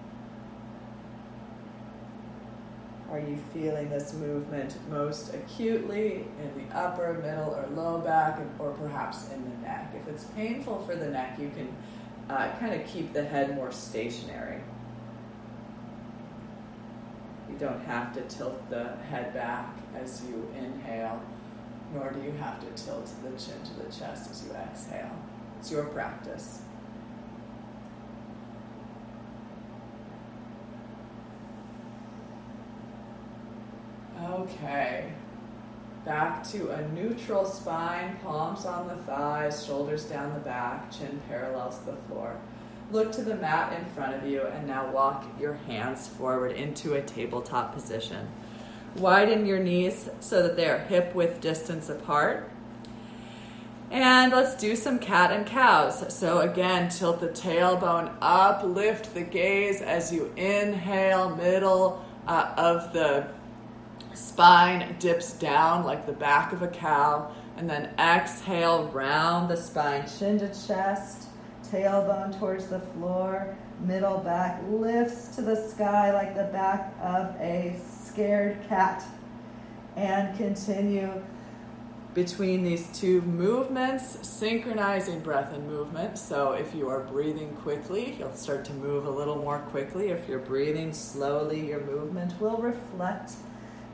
Are 3.11 3.21
you 3.21 3.38
feeling 3.52 3.91
this 3.91 4.14
movement 4.14 4.75
most 4.91 5.35
acutely 5.35 6.25
in 6.41 6.52
the 6.57 6.76
upper, 6.76 7.12
middle, 7.14 7.55
or 7.55 7.69
low 7.75 7.99
back, 7.99 8.41
or 8.59 8.71
perhaps 8.71 9.31
in 9.31 9.43
the 9.45 9.67
neck? 9.67 9.95
If 9.95 10.09
it's 10.09 10.25
painful 10.25 10.81
for 10.87 10.97
the 10.97 11.11
neck, 11.11 11.38
you 11.38 11.50
can 11.55 11.75
uh, 12.31 12.50
kind 12.59 12.73
of 12.73 12.87
keep 12.87 13.12
the 13.12 13.23
head 13.23 13.55
more 13.55 13.71
stationary. 13.71 14.61
You 17.53 17.59
don't 17.59 17.85
have 17.85 18.15
to 18.15 18.23
tilt 18.23 18.71
the 18.71 18.97
head 19.11 19.35
back 19.35 19.77
as 19.95 20.23
you 20.27 20.49
inhale, 20.57 21.21
nor 21.93 22.11
do 22.11 22.23
you 22.23 22.33
have 22.33 22.59
to 22.61 22.83
tilt 22.83 23.11
the 23.23 23.29
chin 23.39 23.63
to 23.63 23.75
the 23.75 23.93
chest 23.93 24.31
as 24.31 24.43
you 24.45 24.53
exhale. 24.53 25.11
It's 25.59 25.71
your 25.71 25.85
practice. 25.85 26.63
Okay. 34.25 35.13
Back 36.07 36.43
to 36.49 36.71
a 36.71 36.89
neutral 36.89 37.45
spine, 37.45 38.17
palms 38.25 38.65
on 38.65 38.89
the 38.89 38.97
thighs, 38.97 39.67
shoulders 39.67 40.05
down 40.05 40.33
the 40.33 40.41
back, 40.41 40.91
chin 40.91 41.21
parallel 41.29 41.71
to 41.71 41.85
the 41.85 41.97
floor. 42.09 42.35
Look 42.93 43.11
to 43.13 43.23
the 43.23 43.37
mat 43.37 43.73
in 43.73 43.87
front 43.87 44.15
of 44.15 44.29
you 44.29 44.43
and 44.43 44.67
now 44.67 44.91
walk 44.91 45.25
your 45.41 45.55
hands 45.55 46.07
forward 46.07 46.53
into 46.53 46.93
a 46.93 47.01
tabletop 47.01 47.73
position. 47.73 48.29
Widen 48.97 49.47
your 49.47 49.61
knees 49.61 50.11
so 50.21 50.43
that 50.43 50.57
they 50.57 50.69
are 50.69 50.79
hip 50.79 51.15
width 51.15 51.41
distance 51.41 51.89
apart. 51.89 52.51
And 53.91 54.31
let's 54.31 54.55
do 54.57 54.77
some 54.77 54.99
cat 54.99 55.33
and 55.33 55.47
cows. 55.47 56.15
So 56.15 56.41
again, 56.41 56.91
tilt 56.91 57.21
the 57.21 57.29
tailbone 57.29 58.13
up, 58.21 58.63
lift 58.63 59.15
the 59.15 59.23
gaze 59.23 59.81
as 59.81 60.13
you 60.13 60.31
inhale, 60.37 61.35
middle 61.35 62.05
uh, 62.27 62.53
of 62.59 62.93
the 62.93 63.27
spine 64.13 64.97
dips 64.99 65.33
down 65.33 65.85
like 65.85 66.05
the 66.05 66.13
back 66.13 66.53
of 66.53 66.61
a 66.61 66.69
cow. 66.69 67.33
And 67.57 67.71
then 67.71 67.95
exhale, 67.99 68.89
round 68.89 69.49
the 69.49 69.57
spine, 69.57 70.07
chin 70.07 70.39
to 70.41 70.49
chest, 70.49 71.29
tailbone 71.73 72.38
towards 72.38 72.67
the 72.67 72.81
floor, 72.81 73.57
middle 73.81 74.19
back 74.19 74.61
lifts 74.69 75.35
to 75.37 75.43
the 75.43 75.57
sky 75.57 76.12
like 76.12 76.37
the 76.37 76.45
back 76.45 76.95
of 77.00 77.35
a 77.41 77.81
scared 78.05 78.59
cat. 78.69 79.02
And 79.97 80.37
continue 80.37 81.23
between 82.14 82.62
these 82.62 82.87
two 82.93 83.23
movements, 83.23 84.26
synchronizing 84.26 85.21
breath 85.21 85.52
and 85.55 85.67
movement. 85.67 86.19
So 86.19 86.52
if 86.52 86.75
you 86.75 86.88
are 86.88 87.00
breathing 87.00 87.55
quickly, 87.57 88.17
you'll 88.19 88.35
start 88.35 88.64
to 88.67 88.75
move 88.75 89.07
a 89.07 89.11
little 89.11 89.37
more 89.37 89.61
quickly. 89.61 90.09
If 90.09 90.29
you're 90.29 90.38
breathing 90.38 90.93
slowly, 90.93 91.67
your 91.69 91.81
movement 91.81 92.38
will 92.41 92.59
reflect 92.59 93.33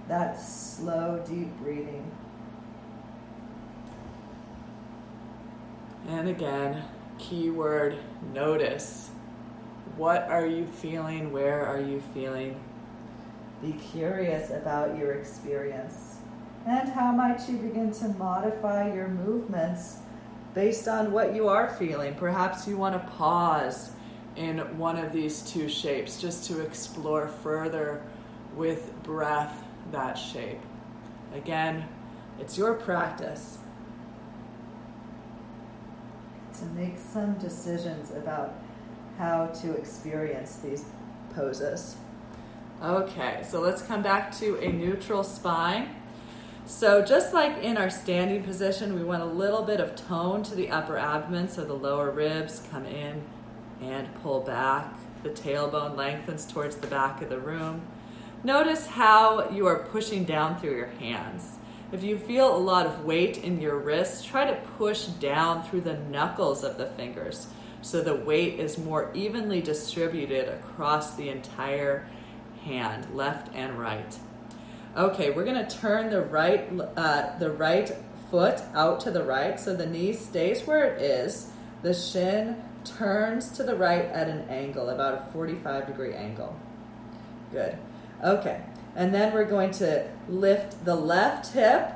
that 0.09 0.41
slow, 0.41 1.23
deep 1.29 1.49
breathing. 1.61 2.11
And 6.09 6.29
again, 6.29 6.83
keyword 7.19 7.99
notice. 8.33 9.11
What 9.97 10.29
are 10.29 10.47
you 10.47 10.67
feeling? 10.67 11.33
Where 11.33 11.67
are 11.67 11.81
you 11.81 12.01
feeling? 12.15 12.61
Be 13.61 13.73
curious 13.73 14.51
about 14.51 14.97
your 14.97 15.13
experience. 15.13 16.17
And 16.67 16.89
how 16.89 17.13
might 17.13 17.49
you 17.49 17.57
begin 17.57 17.93
to 17.95 18.09
modify 18.11 18.93
your 18.95 19.09
movements 19.09 19.99
based 20.55 20.87
on 20.87 21.13
what 21.13 21.35
you 21.35 21.49
are 21.49 21.69
feeling? 21.75 22.15
Perhaps 22.15 22.69
you 22.69 22.77
want 22.77 22.95
to 22.95 23.11
pause 23.11 23.91
in 24.37 24.59
one 24.79 24.97
of 24.97 25.13
these 25.13 25.43
two 25.43 25.69
shapes 25.69 26.21
just 26.21 26.45
to 26.45 26.61
explore 26.61 27.29
further 27.29 28.03
with 28.55 28.93
breath 29.03 29.65
that 29.91 30.15
shape. 30.15 30.61
Again, 31.35 31.85
it's 32.39 32.57
your 32.57 32.75
practice 32.75 33.59
to 36.59 36.65
make 36.67 36.97
some 36.99 37.35
decisions 37.35 38.11
about 38.11 38.55
how 39.19 39.47
to 39.47 39.73
experience 39.75 40.57
these 40.57 40.85
poses. 41.35 41.97
Okay, 42.83 43.45
so 43.49 43.61
let's 43.61 43.83
come 43.83 44.03
back 44.03 44.37
to 44.39 44.57
a 44.61 44.73
neutral 44.73 45.25
spine. 45.25 45.97
So, 46.67 47.03
just 47.03 47.33
like 47.33 47.63
in 47.63 47.77
our 47.77 47.91
standing 47.91 48.43
position, 48.43 48.95
we 48.95 49.03
want 49.03 49.23
a 49.23 49.27
little 49.27 49.63
bit 49.63 49.81
of 49.81 49.97
tone 49.97 50.43
to 50.45 50.55
the 50.55 50.71
upper 50.71 50.99
abdomen 50.99 51.49
so 51.49 51.65
the 51.65 51.73
lower 51.73 52.11
ribs 52.11 52.63
come 52.71 52.85
in 52.85 53.23
and 53.81 54.15
pull 54.23 54.41
back. 54.41 54.95
The 55.23 55.31
tailbone 55.31 55.97
lengthens 55.97 56.47
towards 56.47 56.77
the 56.77 56.87
back 56.87 57.23
of 57.23 57.31
the 57.31 57.39
room. 57.39 57.83
Notice 58.45 58.87
how 58.87 59.51
you 59.51 59.67
are 59.67 59.79
pushing 59.79 60.25
down 60.25 60.61
through 60.61 60.77
your 60.77 60.87
hands. 60.87 61.57
If 61.91 62.03
you 62.03 62.19
feel 62.19 62.55
a 62.55 62.59
lot 62.59 62.87
of 62.87 63.05
weight 63.05 63.39
in 63.39 63.61
your 63.61 63.79
wrists, 63.79 64.25
try 64.25 64.45
to 64.45 64.61
push 64.77 65.07
down 65.07 65.63
through 65.63 65.81
the 65.83 65.97
knuckles 65.97 66.63
of 66.63 66.77
the 66.77 66.87
fingers 66.87 67.47
so 67.81 68.03
the 68.03 68.15
weight 68.15 68.59
is 68.59 68.77
more 68.77 69.11
evenly 69.15 69.61
distributed 69.61 70.49
across 70.49 71.15
the 71.15 71.29
entire 71.29 72.09
hand, 72.65 73.15
left 73.15 73.55
and 73.55 73.79
right. 73.79 74.19
Okay, 74.97 75.31
we're 75.31 75.45
going 75.45 75.65
to 75.65 75.77
turn 75.77 76.11
the 76.11 76.23
right 76.23 76.69
uh, 76.97 77.39
the 77.39 77.51
right 77.51 77.93
foot 78.31 78.61
out 78.75 79.01
to 79.01 79.11
the 79.11 79.23
right 79.23 79.59
so 79.59 79.75
the 79.75 79.87
knee 79.87 80.13
stays 80.13 80.67
where 80.67 80.85
it 80.85 81.01
is. 81.01 81.51
The 81.83 81.95
shin 81.95 82.63
turns 82.85 83.51
to 83.53 83.63
the 83.63 83.77
right 83.77 84.07
at 84.07 84.29
an 84.29 84.49
angle, 84.49 84.89
about 84.89 85.15
a 85.15 85.33
45 85.33 85.87
degree 85.87 86.15
angle. 86.15 86.59
Good. 87.53 87.79
Okay, 88.23 88.61
and 88.99 89.15
then 89.15 89.33
we're 89.33 89.45
going 89.45 89.71
to 89.71 90.05
lift 90.29 90.85
the 90.85 90.95
left 90.95 91.53
hip 91.55 91.93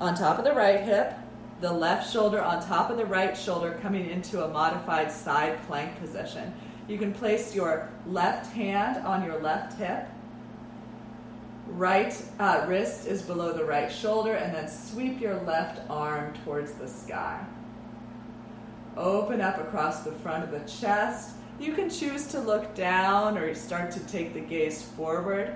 on 0.00 0.14
top 0.14 0.38
of 0.38 0.44
the 0.46 0.52
right 0.54 0.80
hip, 0.80 1.14
the 1.60 1.70
left 1.70 2.10
shoulder 2.10 2.40
on 2.40 2.64
top 2.66 2.88
of 2.88 2.96
the 2.96 3.04
right 3.04 3.36
shoulder, 3.36 3.78
coming 3.82 4.08
into 4.08 4.42
a 4.42 4.48
modified 4.48 5.12
side 5.12 5.62
plank 5.66 6.00
position. 6.00 6.50
You 6.88 6.96
can 6.96 7.12
place 7.12 7.54
your 7.54 7.90
left 8.06 8.50
hand 8.54 9.06
on 9.06 9.22
your 9.22 9.40
left 9.40 9.78
hip. 9.78 10.08
Right 11.66 12.20
uh, 12.40 12.64
wrist 12.66 13.06
is 13.06 13.20
below 13.20 13.52
the 13.52 13.66
right 13.66 13.92
shoulder, 13.92 14.32
and 14.32 14.54
then 14.54 14.68
sweep 14.68 15.20
your 15.20 15.38
left 15.42 15.82
arm 15.90 16.32
towards 16.46 16.72
the 16.72 16.88
sky. 16.88 17.44
Open 18.96 19.42
up 19.42 19.58
across 19.58 20.02
the 20.02 20.12
front 20.12 20.44
of 20.44 20.50
the 20.50 20.66
chest 20.66 21.34
you 21.62 21.74
can 21.74 21.88
choose 21.90 22.26
to 22.28 22.40
look 22.40 22.74
down 22.74 23.38
or 23.38 23.54
start 23.54 23.92
to 23.92 24.00
take 24.00 24.34
the 24.34 24.40
gaze 24.40 24.82
forward, 24.82 25.54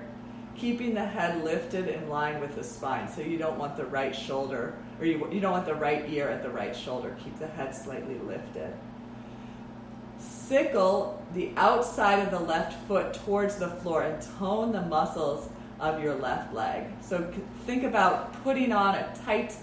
keeping 0.57 0.93
the 0.93 1.05
head 1.05 1.43
lifted 1.43 1.87
in 1.87 2.09
line 2.09 2.41
with 2.41 2.55
the 2.55 2.63
spine. 2.63 3.07
So 3.07 3.21
you 3.21 3.37
don't 3.37 3.57
want 3.57 3.77
the 3.77 3.85
right 3.85 4.15
shoulder, 4.15 4.75
or 4.99 5.05
you, 5.05 5.27
you 5.31 5.39
don't 5.39 5.51
want 5.51 5.65
the 5.65 5.75
right 5.75 6.09
ear 6.09 6.27
at 6.29 6.43
the 6.43 6.49
right 6.49 6.75
shoulder. 6.75 7.15
Keep 7.23 7.39
the 7.39 7.47
head 7.47 7.75
slightly 7.75 8.17
lifted. 8.19 8.73
Sickle 10.19 11.23
the 11.33 11.51
outside 11.57 12.19
of 12.19 12.31
the 12.31 12.39
left 12.39 12.73
foot 12.87 13.13
towards 13.13 13.57
the 13.57 13.69
floor 13.69 14.03
and 14.03 14.21
tone 14.39 14.71
the 14.71 14.81
muscles 14.81 15.49
of 15.79 16.01
your 16.01 16.15
left 16.15 16.53
leg. 16.53 16.87
So 17.01 17.31
think 17.65 17.83
about 17.83 18.33
putting 18.43 18.71
on 18.71 18.95
a 18.95 19.13
tight 19.25 19.55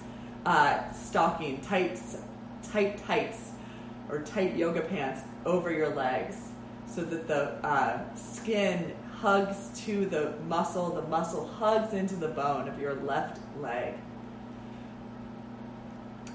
uh, 0.47 0.93
stocking, 0.93 1.61
tight, 1.63 2.01
tight 2.71 2.99
tights, 3.05 3.51
or 4.11 4.23
tight 4.23 4.55
yoga 4.55 4.83
pants 4.83 5.23
over 5.47 5.73
your 5.73 5.95
legs 5.95 6.37
so 6.87 7.03
that 7.03 7.27
the 7.27 7.53
uh, 7.67 8.15
skin 8.15 8.95
hugs 9.25 9.71
to 9.75 10.05
the 10.05 10.35
muscle, 10.47 10.91
the 10.91 11.09
muscle 11.09 11.47
hugs 11.47 11.95
into 11.95 12.15
the 12.15 12.29
bone 12.29 12.69
of 12.69 12.79
your 12.79 12.93
left 12.93 13.41
leg. 13.59 13.95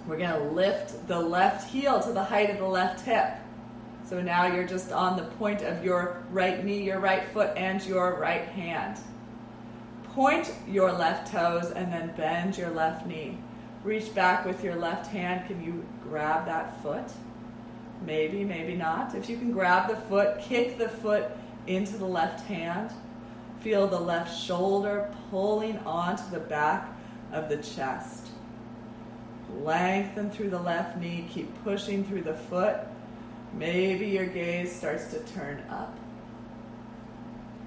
We're 0.08 0.18
going 0.18 0.32
to 0.32 0.50
lift 0.56 1.08
the 1.08 1.20
left 1.20 1.70
heel 1.70 2.00
to 2.00 2.12
the 2.12 2.24
height 2.24 2.50
of 2.50 2.58
the 2.58 2.66
left 2.66 3.06
hip. 3.06 3.36
So 4.08 4.24
now 4.24 4.48
you're 4.48 4.66
just 4.66 4.92
on 4.92 5.18
the 5.18 5.26
point 5.36 5.62
of 5.62 5.86
your 5.86 6.24
right 6.32 6.66
knee, 6.66 6.82
your 6.82 7.00
right 7.00 7.28
foot, 7.28 7.56
and 7.56 7.86
your 7.86 8.20
right 8.20 8.48
hand. 8.48 8.98
Point 10.06 10.52
your 10.68 10.92
left 10.92 11.32
toes 11.32 11.70
and 11.70 11.94
then 11.94 12.16
bend 12.18 12.58
your 12.58 12.72
left 12.72 13.06
knee. 13.06 13.38
Reach 13.84 14.16
back 14.16 14.48
with 14.48 14.64
your 14.64 14.76
left 14.76 15.12
hand. 15.12 15.46
Can 15.46 15.64
you 15.64 15.86
grab 16.02 16.48
that 16.48 16.82
foot? 16.82 17.06
Maybe, 18.04 18.44
maybe 18.44 18.74
not. 18.76 19.14
If 19.14 19.30
you 19.30 19.38
can 19.38 19.52
grab 19.52 19.90
the 19.90 19.96
foot, 19.96 20.42
kick 20.42 20.80
the 20.80 20.90
foot 20.90 21.30
into 21.70 21.98
the 21.98 22.06
left 22.06 22.46
hand. 22.48 22.92
Feel 23.62 23.88
the 23.88 24.00
left 24.00 24.38
shoulder 24.38 25.14
pulling 25.30 25.78
onto 25.80 26.30
the 26.32 26.40
back 26.40 26.90
of 27.32 27.48
the 27.48 27.58
chest. 27.58 28.28
Lengthen 29.62 30.32
through 30.32 30.50
the 30.50 30.60
left 30.60 30.98
knee. 30.98 31.28
Keep 31.32 31.64
pushing 31.64 32.04
through 32.04 32.24
the 32.24 32.34
foot. 32.34 32.78
Maybe 33.54 34.08
your 34.08 34.26
gaze 34.26 34.76
starts 34.76 35.12
to 35.12 35.20
turn 35.20 35.64
up. 35.70 35.98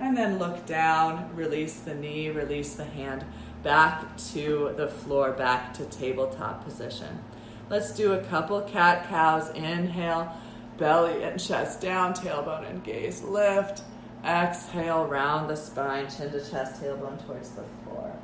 And 0.00 0.16
then 0.16 0.38
look 0.38 0.66
down, 0.66 1.35
release 1.37 1.78
the 1.80 1.94
knee, 1.94 2.30
release 2.30 2.75
the 2.75 2.85
hand 2.85 3.25
back 3.62 4.16
to 4.32 4.75
the 4.76 4.88
floor, 4.88 5.32
back 5.32 5.75
to 5.75 5.85
tabletop 5.85 6.64
position. 6.64 7.23
Let's 7.71 7.92
do 7.92 8.14
a 8.14 8.23
couple 8.25 8.61
cat 8.62 9.09
cows. 9.09 9.50
Inhale, 9.50 10.35
belly 10.78 11.23
and 11.23 11.38
chest 11.38 11.80
down, 11.80 12.14
tailbone 12.14 12.68
and 12.68 12.82
gaze 12.82 13.23
lift. 13.23 13.82
Exhale, 14.25 15.07
round 15.07 15.50
the 15.50 15.57
spine, 15.57 16.09
chin 16.09 16.31
to 16.31 16.38
chest, 16.38 16.81
tailbone 16.81 17.25
towards 17.26 17.50
the 17.50 17.64
floor. 17.85 18.14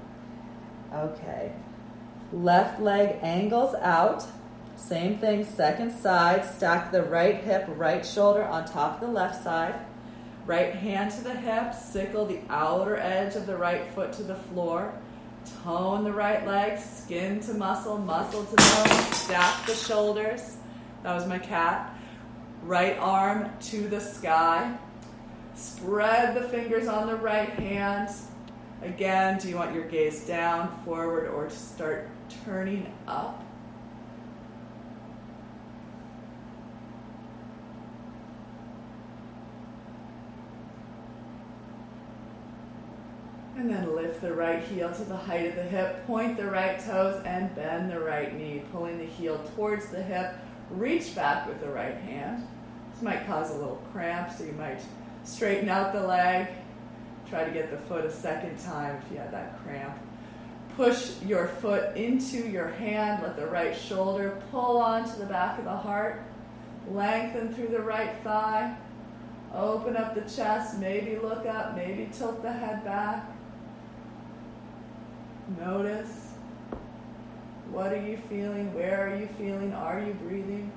Okay. 0.95 1.53
Left 2.33 2.81
leg 2.81 3.17
angles 3.23 3.75
out. 3.77 4.27
Same 4.77 5.19
thing, 5.19 5.45
second 5.45 5.91
side. 5.91 6.45
Stack 6.45 6.93
the 6.93 7.03
right 7.03 7.43
hip, 7.43 7.65
right 7.69 8.07
shoulder 8.07 8.45
on 8.45 8.65
top 8.65 8.95
of 8.95 9.01
the 9.01 9.13
left 9.13 9.43
side. 9.43 9.75
Right 10.47 10.75
hand 10.75 11.11
to 11.13 11.21
the 11.23 11.35
hip, 11.35 11.75
sickle 11.75 12.27
the 12.27 12.41
outer 12.49 12.97
edge 12.97 13.35
of 13.35 13.47
the 13.47 13.57
right 13.57 13.85
foot 13.93 14.13
to 14.15 14.23
the 14.23 14.37
floor. 14.37 14.95
Tone 15.63 16.05
the 16.05 16.13
right 16.13 16.47
leg, 16.47 16.79
skin 16.79 17.41
to 17.41 17.55
muscle, 17.55 17.99
muscle 17.99 18.45
to 18.45 18.57
bone. 18.57 19.13
Stack 19.13 19.67
the 19.67 19.75
shoulders. 19.75 20.59
That 21.03 21.15
was 21.15 21.27
my 21.27 21.39
cat. 21.39 21.95
Right 22.63 22.97
arm 22.99 23.51
to 23.63 23.89
the 23.89 24.01
sky. 24.01 24.77
Spread 25.59 26.37
the 26.37 26.49
fingers 26.49 26.87
on 26.87 27.09
the 27.09 27.17
right 27.17 27.51
hand. 27.51 28.11
Again, 28.81 29.41
do 29.41 29.49
you 29.49 29.57
want 29.57 29.75
your 29.75 29.89
gaze 29.89 30.25
down, 30.25 30.81
forward, 30.85 31.27
or 31.27 31.47
to 31.47 31.51
start 31.51 32.09
turning 32.45 32.93
up? 33.09 33.45
And 43.57 43.69
then 43.69 43.97
lift 43.97 44.21
the 44.21 44.33
right 44.33 44.63
heel 44.63 44.93
to 44.93 45.05
the 45.05 45.17
height 45.17 45.47
of 45.47 45.57
the 45.57 45.65
hip, 45.65 46.07
point 46.07 46.37
the 46.37 46.47
right 46.47 46.79
toes, 46.79 47.21
and 47.25 47.53
bend 47.57 47.91
the 47.91 47.99
right 47.99 48.33
knee, 48.33 48.63
pulling 48.71 48.99
the 48.99 49.07
heel 49.07 49.45
towards 49.57 49.89
the 49.89 50.01
hip. 50.01 50.37
Reach 50.71 51.17
back 51.17 51.49
with 51.49 51.61
the 51.61 51.69
right 51.69 51.97
hand. 51.97 52.47
This 52.93 53.03
might 53.03 53.27
cause 53.27 53.51
a 53.51 53.55
little 53.55 53.83
cramp, 53.93 54.31
so 54.31 54.45
you 54.45 54.53
might 54.53 54.81
straighten 55.29 55.69
out 55.69 55.93
the 55.93 56.05
leg. 56.07 56.49
Try 57.29 57.45
to 57.45 57.51
get 57.51 57.71
the 57.71 57.77
foot 57.77 58.05
a 58.05 58.11
second 58.11 58.59
time 58.59 59.01
if 59.05 59.13
you 59.13 59.19
have 59.19 59.31
that 59.31 59.63
cramp. 59.63 59.97
Push 60.77 61.21
your 61.23 61.49
foot 61.49 61.97
into 61.97 62.49
your 62.49 62.69
hand. 62.69 63.23
Let 63.23 63.37
the 63.37 63.47
right 63.47 63.77
shoulder 63.77 64.41
pull 64.51 64.79
onto 64.79 65.19
the 65.19 65.27
back 65.27 65.59
of 65.59 65.65
the 65.65 65.77
heart. 65.77 66.23
Lengthen 66.91 67.53
through 67.53 67.69
the 67.69 67.81
right 67.81 68.17
thigh. 68.25 68.75
Open 69.55 69.97
up 69.97 70.15
the 70.15 70.23
chest. 70.23 70.79
Maybe 70.79 71.17
look 71.17 71.45
up. 71.47 71.77
Maybe 71.77 72.09
tilt 72.13 72.43
the 72.43 72.53
head 72.53 72.85
back. 72.85 73.31
Notice 75.59 76.29
what 77.71 77.93
are 77.93 78.01
you 78.01 78.17
feeling? 78.31 78.73
Where 78.73 79.07
are 79.07 79.17
you 79.17 79.29
feeling? 79.37 79.75
Are 79.75 80.01
you 80.01 80.15
breathing? 80.15 80.73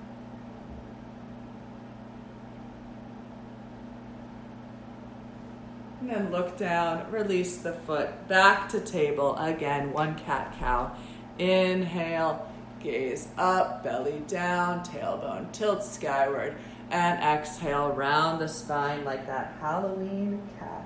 And 6.02 6.10
then 6.10 6.32
look 6.32 6.58
down, 6.58 7.12
release 7.12 7.58
the 7.58 7.74
foot 7.74 8.28
back 8.28 8.70
to 8.70 8.80
table. 8.80 9.36
Again, 9.38 9.94
one 9.94 10.16
cat 10.16 10.56
cow. 10.58 10.96
Inhale, 11.38 12.52
gaze 12.80 13.28
up, 13.38 13.84
belly 13.84 14.24
down, 14.28 14.84
tailbone 14.84 15.52
tilt 15.52 15.84
skyward. 15.84 16.56
And 16.90 17.24
exhale, 17.24 17.92
round 17.92 18.42
the 18.42 18.48
spine 18.48 19.06
like 19.06 19.28
that 19.28 19.54
Halloween 19.62 20.42
cat. 20.60 20.86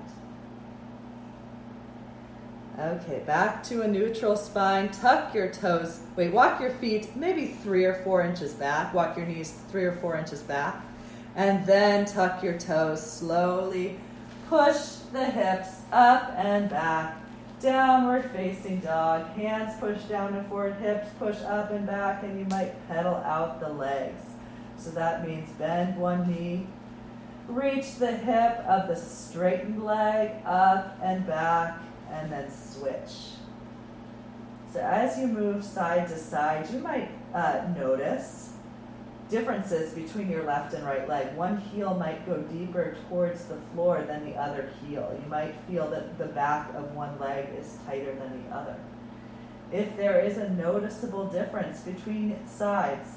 Okay, 2.78 3.22
back 3.26 3.62
to 3.64 3.80
a 3.80 3.88
neutral 3.88 4.36
spine. 4.36 4.90
Tuck 4.90 5.34
your 5.34 5.50
toes. 5.50 6.00
Wait, 6.14 6.30
walk 6.30 6.60
your 6.60 6.72
feet 6.72 7.16
maybe 7.16 7.46
three 7.46 7.86
or 7.86 7.94
four 8.04 8.20
inches 8.20 8.52
back. 8.52 8.92
Walk 8.92 9.16
your 9.16 9.24
knees 9.24 9.54
three 9.70 9.84
or 9.84 9.94
four 9.94 10.14
inches 10.14 10.42
back. 10.42 10.84
And 11.34 11.64
then 11.66 12.04
tuck 12.04 12.42
your 12.42 12.58
toes 12.58 13.04
slowly. 13.04 13.98
Push 14.50 14.95
the 15.12 15.24
hips 15.24 15.82
up 15.92 16.32
and 16.36 16.68
back. 16.68 17.16
Downward 17.60 18.30
facing 18.32 18.80
dog. 18.80 19.26
Hands 19.34 19.72
push 19.80 20.02
down 20.02 20.34
and 20.34 20.46
forward. 20.48 20.74
Hips 20.74 21.08
push 21.18 21.40
up 21.42 21.70
and 21.70 21.86
back. 21.86 22.22
And 22.22 22.38
you 22.38 22.44
might 22.46 22.86
pedal 22.88 23.14
out 23.16 23.60
the 23.60 23.68
legs. 23.68 24.22
So 24.76 24.90
that 24.90 25.26
means 25.26 25.50
bend 25.52 25.96
one 25.96 26.30
knee. 26.30 26.66
Reach 27.48 27.96
the 27.96 28.12
hip 28.12 28.58
of 28.66 28.88
the 28.88 28.96
straightened 28.96 29.84
leg 29.84 30.32
up 30.44 30.98
and 31.02 31.26
back 31.26 31.80
and 32.10 32.30
then 32.30 32.50
switch. 32.50 33.36
So 34.72 34.80
as 34.80 35.18
you 35.18 35.26
move 35.26 35.64
side 35.64 36.08
to 36.08 36.18
side, 36.18 36.68
you 36.70 36.80
might 36.80 37.08
uh, 37.32 37.62
notice 37.76 38.55
differences 39.28 39.92
between 39.92 40.30
your 40.30 40.44
left 40.44 40.74
and 40.74 40.84
right 40.84 41.08
leg. 41.08 41.36
One 41.36 41.58
heel 41.58 41.94
might 41.94 42.26
go 42.26 42.38
deeper 42.42 42.96
towards 43.08 43.46
the 43.46 43.56
floor 43.72 44.02
than 44.02 44.24
the 44.24 44.36
other 44.36 44.70
heel. 44.82 45.18
You 45.22 45.28
might 45.28 45.54
feel 45.68 45.90
that 45.90 46.18
the 46.18 46.26
back 46.26 46.72
of 46.74 46.94
one 46.94 47.18
leg 47.18 47.48
is 47.58 47.78
tighter 47.86 48.14
than 48.14 48.44
the 48.44 48.54
other. 48.54 48.76
If 49.72 49.96
there 49.96 50.20
is 50.20 50.38
a 50.38 50.50
noticeable 50.50 51.26
difference 51.26 51.80
between 51.80 52.38
sides, 52.46 53.08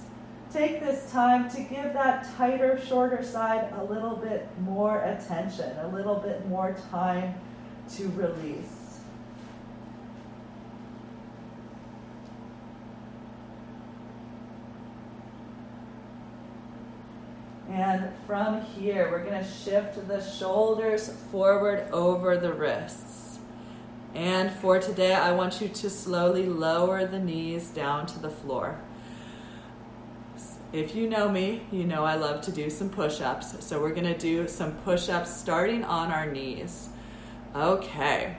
take 0.51 0.79
this 0.79 1.11
time 1.11 1.49
to 1.51 1.61
give 1.61 1.93
that 1.93 2.27
tighter, 2.35 2.81
shorter 2.87 3.23
side 3.23 3.71
a 3.77 3.83
little 3.83 4.15
bit 4.15 4.47
more 4.61 5.01
attention, 5.01 5.77
a 5.77 5.87
little 5.89 6.15
bit 6.15 6.47
more 6.47 6.75
time 6.89 7.35
to 7.95 8.09
release. 8.09 8.78
And 17.69 18.09
from 18.25 18.61
here, 18.61 19.11
we're 19.11 19.23
going 19.23 19.43
to 19.43 19.49
shift 19.49 20.07
the 20.07 20.21
shoulders 20.21 21.09
forward 21.31 21.87
over 21.91 22.35
the 22.35 22.51
wrists. 22.51 23.39
And 24.15 24.51
for 24.51 24.79
today, 24.79 25.13
I 25.13 25.33
want 25.33 25.61
you 25.61 25.67
to 25.67 25.89
slowly 25.89 26.47
lower 26.47 27.05
the 27.05 27.19
knees 27.19 27.69
down 27.69 28.07
to 28.07 28.19
the 28.19 28.29
floor. 28.29 28.79
If 30.73 30.95
you 30.95 31.07
know 31.07 31.29
me, 31.29 31.61
you 31.71 31.83
know 31.83 32.03
I 32.03 32.15
love 32.15 32.41
to 32.41 32.51
do 32.51 32.71
some 32.71 32.89
push 32.89 33.21
ups. 33.21 33.63
So 33.63 33.79
we're 33.79 33.93
going 33.93 34.11
to 34.11 34.17
do 34.17 34.47
some 34.47 34.71
push 34.77 35.07
ups 35.07 35.35
starting 35.35 35.83
on 35.83 36.11
our 36.11 36.25
knees. 36.25 36.89
Okay. 37.55 38.35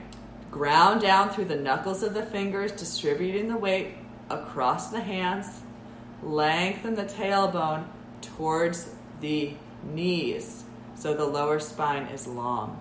Ground 0.49 1.01
down 1.01 1.29
through 1.29 1.45
the 1.45 1.55
knuckles 1.55 2.03
of 2.03 2.13
the 2.13 2.23
fingers, 2.23 2.73
distributing 2.73 3.47
the 3.47 3.57
weight 3.57 3.95
across 4.29 4.89
the 4.89 4.99
hands. 4.99 5.61
Lengthen 6.21 6.95
the 6.95 7.05
tailbone 7.05 7.85
towards 8.21 8.89
the 9.21 9.53
knees 9.83 10.65
so 11.01 11.15
the 11.15 11.25
lower 11.25 11.59
spine 11.59 12.03
is 12.07 12.27
long. 12.27 12.79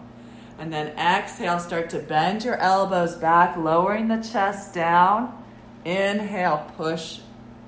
And 0.59 0.71
then 0.71 0.89
exhale, 0.89 1.59
start 1.59 1.89
to 1.91 2.01
bend 2.01 2.45
your 2.45 2.57
elbows 2.57 3.15
back, 3.15 3.57
lowering 3.57 4.09
the 4.09 4.19
chest 4.19 4.75
down. 4.75 5.43
Inhale, 5.87 6.71
push 6.77 7.21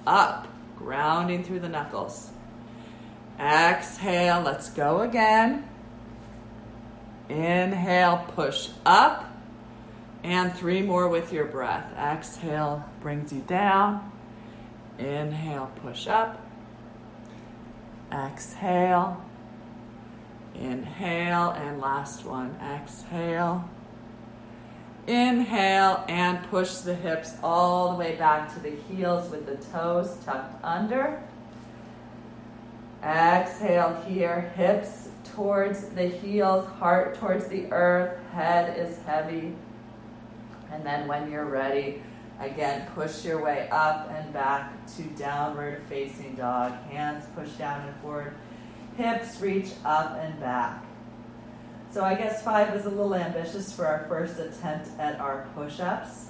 up, 0.06 0.46
grounding 0.76 1.42
through 1.42 1.60
the 1.60 1.70
knuckles. 1.70 2.32
Exhale, 3.40 4.42
let's 4.42 4.68
go 4.68 5.00
again. 5.00 5.66
Inhale, 7.30 8.26
push 8.34 8.68
up. 8.84 9.30
And 10.22 10.52
three 10.52 10.82
more 10.82 11.08
with 11.08 11.32
your 11.32 11.46
breath. 11.46 11.90
Exhale 11.96 12.84
brings 13.00 13.32
you 13.32 13.40
down. 13.40 14.12
Inhale, 14.98 15.72
push 15.82 16.06
up. 16.06 16.41
Exhale. 18.12 19.24
Inhale, 20.54 21.50
and 21.50 21.80
last 21.80 22.24
one. 22.24 22.54
Exhale. 22.60 23.68
Inhale 25.06 26.04
and 26.08 26.42
push 26.48 26.76
the 26.76 26.94
hips 26.94 27.34
all 27.42 27.92
the 27.92 27.98
way 27.98 28.14
back 28.16 28.52
to 28.54 28.60
the 28.60 28.70
heels 28.70 29.30
with 29.30 29.46
the 29.46 29.56
toes 29.72 30.16
tucked 30.24 30.62
under. 30.64 31.20
Exhale 33.02 34.00
here, 34.06 34.52
hips 34.54 35.08
towards 35.34 35.88
the 35.88 36.06
heels, 36.06 36.66
heart 36.78 37.16
towards 37.18 37.48
the 37.48 37.66
earth, 37.72 38.16
head 38.32 38.78
is 38.78 38.98
heavy. 39.06 39.54
And 40.70 40.86
then 40.86 41.08
when 41.08 41.30
you're 41.30 41.46
ready, 41.46 42.02
again, 42.42 42.86
push 42.94 43.24
your 43.24 43.42
way 43.42 43.68
up 43.70 44.10
and 44.10 44.32
back 44.32 44.86
to 44.96 45.02
downward 45.02 45.82
facing 45.88 46.34
dog. 46.34 46.72
Hands 46.90 47.24
push 47.34 47.50
down 47.50 47.86
and 47.86 47.96
forward, 47.96 48.34
hips 48.96 49.40
reach 49.40 49.70
up 49.84 50.18
and 50.20 50.38
back. 50.40 50.84
So 51.92 52.02
I 52.02 52.14
guess 52.14 52.42
five 52.42 52.74
is 52.74 52.86
a 52.86 52.90
little 52.90 53.14
ambitious 53.14 53.72
for 53.72 53.86
our 53.86 54.06
first 54.08 54.38
attempt 54.38 54.88
at 54.98 55.20
our 55.20 55.46
push-ups. 55.54 56.28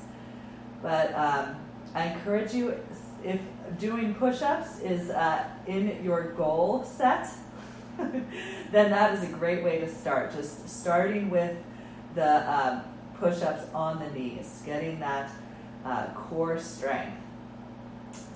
But 0.83 1.15
um, 1.15 1.57
I 1.95 2.07
encourage 2.09 2.53
you, 2.53 2.77
if 3.23 3.41
doing 3.79 4.15
push-ups 4.15 4.81
is 4.81 5.11
uh, 5.11 5.45
in 5.69 6.03
your 6.05 6.33
goal 6.33 6.83
set, 6.85 7.29
then 7.97 8.91
that 8.91 9.15
is 9.15 9.23
a 9.23 9.33
great 9.33 9.63
way 9.63 9.79
to 9.79 9.89
start. 9.89 10.35
Just 10.35 10.69
starting 10.69 11.31
with 11.31 11.57
the 12.17 12.53
um, 12.53 12.83
push-ups 13.21 13.73
on 13.73 14.01
the 14.01 14.11
knees, 14.11 14.63
getting 14.67 14.99
that 14.99 15.31
uh, 15.85 16.07
core 16.15 16.59
strength. 16.59 17.17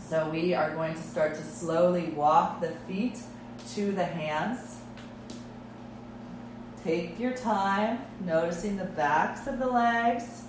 So 0.08 0.28
we 0.30 0.54
are 0.54 0.70
going 0.70 0.94
to 0.94 1.02
start 1.02 1.34
to 1.34 1.42
slowly 1.42 2.10
walk 2.10 2.60
the 2.60 2.70
feet 2.86 3.18
to 3.74 3.92
the 3.92 4.04
hands. 4.04 4.76
Take 6.84 7.18
your 7.18 7.32
time 7.32 7.98
noticing 8.24 8.76
the 8.76 8.84
backs 8.84 9.48
of 9.48 9.58
the 9.58 9.66
legs 9.66 10.42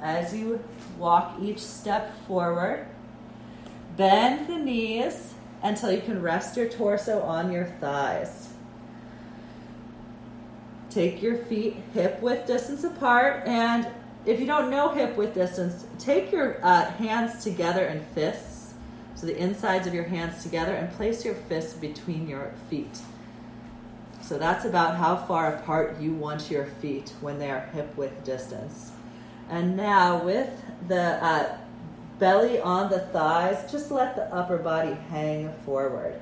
as 0.00 0.34
you 0.34 0.62
walk 0.98 1.36
each 1.42 1.58
step 1.58 2.16
forward. 2.26 2.86
Bend 3.96 4.48
the 4.48 4.56
knees 4.56 5.34
until 5.62 5.92
you 5.92 6.00
can 6.00 6.22
rest 6.22 6.56
your 6.56 6.68
torso 6.68 7.20
on 7.20 7.52
your 7.52 7.66
thighs. 7.66 8.48
Take 10.88 11.22
your 11.22 11.36
feet 11.36 11.76
hip 11.94 12.20
width 12.20 12.46
distance 12.46 12.84
apart, 12.84 13.46
and 13.46 13.86
if 14.24 14.38
you 14.38 14.46
don't 14.46 14.70
know 14.70 14.90
hip 14.90 15.16
width 15.16 15.34
distance, 15.34 15.86
take 15.98 16.30
your 16.30 16.64
uh, 16.64 16.90
hands 16.92 17.42
together 17.42 17.86
in 17.86 18.04
fists, 18.14 18.74
so 19.14 19.26
the 19.26 19.36
insides 19.36 19.86
of 19.86 19.94
your 19.94 20.04
hands 20.04 20.42
together, 20.42 20.72
and 20.72 20.92
place 20.92 21.24
your 21.24 21.34
fists 21.34 21.74
between 21.74 22.28
your 22.28 22.52
feet. 22.70 23.00
So 24.20 24.38
that's 24.38 24.64
about 24.64 24.96
how 24.96 25.16
far 25.16 25.54
apart 25.54 26.00
you 26.00 26.12
want 26.12 26.50
your 26.50 26.66
feet 26.66 27.12
when 27.20 27.38
they 27.38 27.50
are 27.50 27.60
hip 27.74 27.96
width 27.96 28.24
distance. 28.24 28.92
And 29.50 29.76
now 29.76 30.22
with 30.22 30.50
the 30.88 31.22
uh, 31.22 31.58
belly 32.18 32.60
on 32.60 32.90
the 32.90 33.00
thighs, 33.00 33.70
just 33.70 33.90
let 33.90 34.14
the 34.14 34.32
upper 34.32 34.56
body 34.56 34.94
hang 35.10 35.52
forward. 35.66 36.20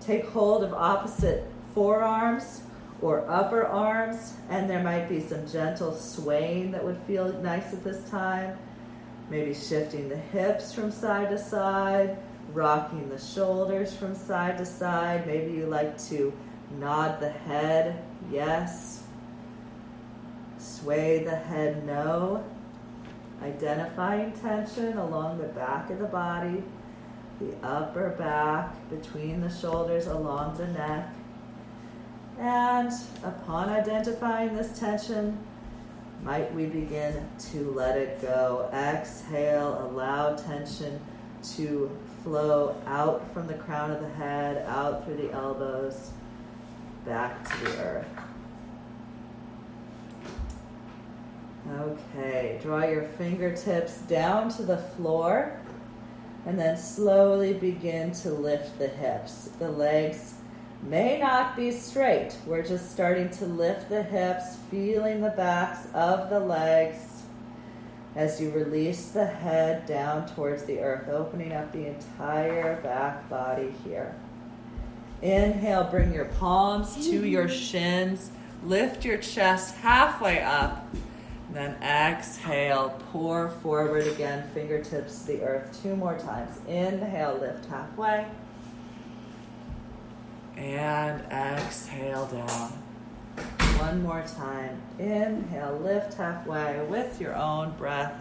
Take 0.00 0.26
hold 0.28 0.62
of 0.62 0.72
opposite 0.72 1.44
forearms 1.74 2.62
or 3.02 3.28
upper 3.28 3.66
arms, 3.66 4.34
and 4.48 4.70
there 4.70 4.82
might 4.82 5.08
be 5.08 5.20
some 5.20 5.46
gentle 5.46 5.92
swaying 5.92 6.70
that 6.70 6.84
would 6.84 6.98
feel 7.06 7.32
nice 7.40 7.72
at 7.72 7.82
this 7.82 8.08
time. 8.08 8.56
Maybe 9.28 9.52
shifting 9.52 10.08
the 10.08 10.16
hips 10.16 10.72
from 10.72 10.92
side 10.92 11.30
to 11.30 11.38
side, 11.38 12.16
rocking 12.52 13.08
the 13.08 13.18
shoulders 13.18 13.92
from 13.92 14.14
side 14.14 14.58
to 14.58 14.66
side. 14.66 15.26
Maybe 15.26 15.52
you 15.52 15.66
like 15.66 15.98
to 16.08 16.32
Nod 16.78 17.20
the 17.20 17.30
head, 17.30 18.02
yes. 18.30 19.02
Sway 20.58 21.24
the 21.24 21.34
head, 21.36 21.84
no. 21.84 22.44
Identifying 23.42 24.32
tension 24.32 24.96
along 24.96 25.38
the 25.38 25.48
back 25.48 25.90
of 25.90 25.98
the 25.98 26.06
body, 26.06 26.62
the 27.40 27.54
upper 27.66 28.10
back, 28.10 28.88
between 28.88 29.40
the 29.40 29.50
shoulders, 29.50 30.06
along 30.06 30.56
the 30.56 30.68
neck. 30.68 31.12
And 32.38 32.92
upon 33.22 33.68
identifying 33.68 34.56
this 34.56 34.78
tension, 34.78 35.38
might 36.22 36.52
we 36.54 36.66
begin 36.66 37.28
to 37.50 37.70
let 37.72 37.96
it 37.98 38.20
go? 38.22 38.70
Exhale, 38.72 39.88
allow 39.90 40.34
tension 40.36 41.00
to 41.56 41.90
flow 42.22 42.76
out 42.86 43.32
from 43.34 43.46
the 43.46 43.54
crown 43.54 43.90
of 43.90 44.00
the 44.00 44.08
head, 44.08 44.64
out 44.66 45.04
through 45.04 45.16
the 45.16 45.32
elbows 45.32 46.10
back 47.04 47.48
to 47.48 47.64
the 47.64 47.78
earth. 47.82 48.06
Okay, 51.70 52.58
draw 52.62 52.84
your 52.84 53.04
fingertips 53.04 53.98
down 54.02 54.48
to 54.50 54.62
the 54.62 54.76
floor 54.78 55.58
and 56.44 56.58
then 56.58 56.76
slowly 56.76 57.54
begin 57.54 58.12
to 58.12 58.30
lift 58.30 58.78
the 58.78 58.88
hips. 58.88 59.48
The 59.58 59.70
legs 59.70 60.34
may 60.82 61.18
not 61.18 61.56
be 61.56 61.70
straight. 61.70 62.36
We're 62.46 62.64
just 62.64 62.90
starting 62.90 63.30
to 63.30 63.46
lift 63.46 63.88
the 63.88 64.02
hips, 64.02 64.56
feeling 64.70 65.20
the 65.20 65.30
backs 65.30 65.86
of 65.94 66.28
the 66.28 66.40
legs 66.40 67.22
as 68.14 68.40
you 68.40 68.50
release 68.50 69.08
the 69.08 69.26
head 69.26 69.86
down 69.86 70.26
towards 70.34 70.64
the 70.64 70.80
earth, 70.80 71.08
opening 71.08 71.52
up 71.52 71.72
the 71.72 71.86
entire 71.86 72.80
back 72.82 73.28
body 73.30 73.72
here. 73.84 74.14
Inhale, 75.22 75.84
bring 75.84 76.12
your 76.12 76.24
palms 76.26 77.08
to 77.08 77.26
your 77.26 77.44
mm-hmm. 77.44 77.56
shins. 77.56 78.30
Lift 78.64 79.04
your 79.04 79.18
chest 79.18 79.76
halfway 79.76 80.40
up. 80.42 80.86
Then 81.52 81.74
exhale, 81.82 83.00
pour 83.12 83.50
forward 83.50 84.06
again, 84.06 84.48
fingertips 84.54 85.20
to 85.20 85.26
the 85.32 85.42
earth 85.42 85.80
two 85.82 85.94
more 85.96 86.18
times. 86.18 86.58
Inhale, 86.66 87.38
lift 87.40 87.66
halfway. 87.66 88.26
And 90.56 91.22
exhale 91.32 92.26
down. 92.26 92.72
One 93.78 94.02
more 94.02 94.22
time. 94.36 94.80
Inhale, 94.98 95.78
lift 95.82 96.14
halfway 96.14 96.84
with 96.88 97.20
your 97.20 97.34
own 97.34 97.72
breath. 97.72 98.14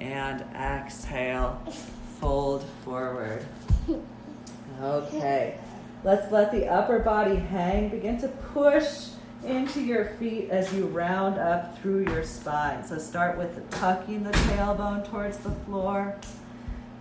And 0.00 0.44
exhale, 0.54 1.62
fold 2.20 2.64
forward. 2.84 3.46
Okay. 4.80 5.58
Let's 6.04 6.32
let 6.32 6.50
the 6.50 6.66
upper 6.66 6.98
body 6.98 7.36
hang. 7.36 7.88
Begin 7.88 8.20
to 8.20 8.28
push 8.28 9.10
into 9.44 9.80
your 9.80 10.06
feet 10.18 10.50
as 10.50 10.72
you 10.72 10.86
round 10.86 11.38
up 11.38 11.78
through 11.78 12.06
your 12.06 12.24
spine. 12.24 12.84
So 12.84 12.98
start 12.98 13.38
with 13.38 13.70
tucking 13.70 14.24
the 14.24 14.30
tailbone 14.30 15.08
towards 15.08 15.38
the 15.38 15.50
floor 15.50 16.16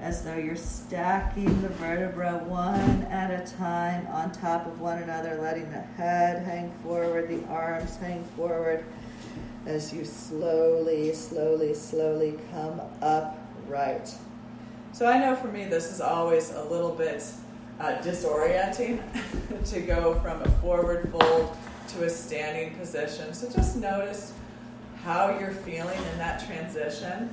as 0.01 0.23
though 0.23 0.35
you're 0.35 0.55
stacking 0.55 1.61
the 1.61 1.69
vertebra 1.69 2.43
one 2.47 3.03
at 3.11 3.29
a 3.29 3.51
time 3.55 4.07
on 4.07 4.31
top 4.31 4.65
of 4.65 4.81
one 4.81 4.97
another, 4.97 5.37
letting 5.39 5.69
the 5.71 5.79
head 5.79 6.43
hang 6.43 6.71
forward, 6.83 7.29
the 7.29 7.45
arms 7.47 7.97
hang 7.97 8.23
forward 8.35 8.83
as 9.67 9.93
you 9.93 10.03
slowly, 10.03 11.13
slowly, 11.13 11.73
slowly 11.75 12.33
come 12.51 12.81
upright. 13.01 14.11
So 14.91 15.05
I 15.05 15.19
know 15.19 15.35
for 15.35 15.47
me, 15.47 15.65
this 15.65 15.91
is 15.91 16.01
always 16.01 16.51
a 16.51 16.63
little 16.63 16.91
bit 16.91 17.23
uh, 17.79 17.97
disorienting 18.01 19.01
to 19.71 19.81
go 19.81 20.15
from 20.15 20.41
a 20.41 20.49
forward 20.61 21.11
fold 21.11 21.55
to 21.89 22.05
a 22.05 22.09
standing 22.09 22.75
position. 22.75 23.33
So 23.35 23.51
just 23.51 23.77
notice 23.77 24.33
how 25.03 25.37
you're 25.39 25.51
feeling 25.51 25.97
in 26.11 26.17
that 26.17 26.43
transition 26.45 27.29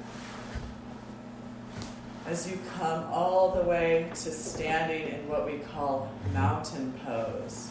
as 2.28 2.46
you 2.46 2.58
come 2.78 3.04
all 3.10 3.52
the 3.52 3.62
way 3.62 4.06
to 4.10 4.30
standing 4.30 5.08
in 5.08 5.26
what 5.28 5.46
we 5.46 5.58
call 5.60 6.12
mountain 6.34 6.92
pose. 7.06 7.70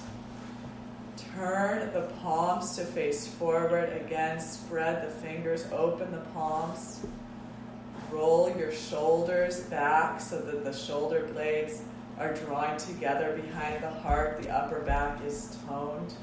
Turn 1.35 1.93
the 1.93 2.09
palms 2.21 2.75
to 2.75 2.83
face 2.83 3.27
forward. 3.27 3.93
Again, 4.03 4.39
spread 4.39 5.05
the 5.05 5.11
fingers, 5.11 5.67
open 5.71 6.11
the 6.11 6.21
palms. 6.33 7.05
Roll 8.11 8.51
your 8.57 8.71
shoulders 8.71 9.59
back 9.61 10.19
so 10.19 10.41
that 10.41 10.63
the 10.63 10.73
shoulder 10.73 11.29
blades 11.33 11.83
are 12.17 12.33
drawing 12.33 12.77
together 12.79 13.39
behind 13.39 13.83
the 13.83 13.91
heart. 13.91 14.41
The 14.41 14.49
upper 14.49 14.79
back 14.79 15.23
is 15.23 15.55
toned. 15.67 16.15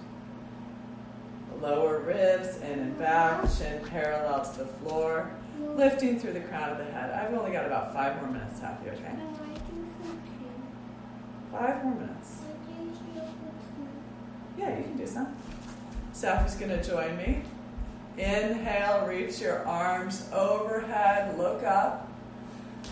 Lower 1.61 2.01
ribs 2.01 2.57
in 2.57 2.81
and 2.81 2.99
back, 2.99 3.45
chin 3.57 3.81
parallel 3.89 4.45
to 4.45 4.59
the 4.59 4.67
floor, 4.67 5.31
lifting 5.77 6.19
through 6.19 6.33
the 6.33 6.41
crown 6.41 6.71
of 6.71 6.79
the 6.79 6.85
head. 6.85 7.11
I've 7.11 7.35
only 7.37 7.53
got 7.53 7.67
about 7.67 7.93
five 7.93 8.21
more 8.21 8.31
minutes, 8.31 8.61
Happy, 8.61 8.91
okay? 8.91 9.15
Five 11.53 11.85
more 11.85 11.95
minutes. 11.95 12.41
Yeah, 14.59 14.77
you 14.79 14.85
can 14.85 14.97
do 14.97 15.07
some. 15.07 15.37
Safi's 16.13 16.55
going 16.55 16.71
to 16.71 16.83
join 16.83 17.17
me 17.17 17.43
Inhale, 18.17 19.07
reach 19.09 19.41
your 19.41 19.67
arms 19.67 20.29
overhead, 20.33 21.37
look 21.37 21.65
up. 21.65 22.09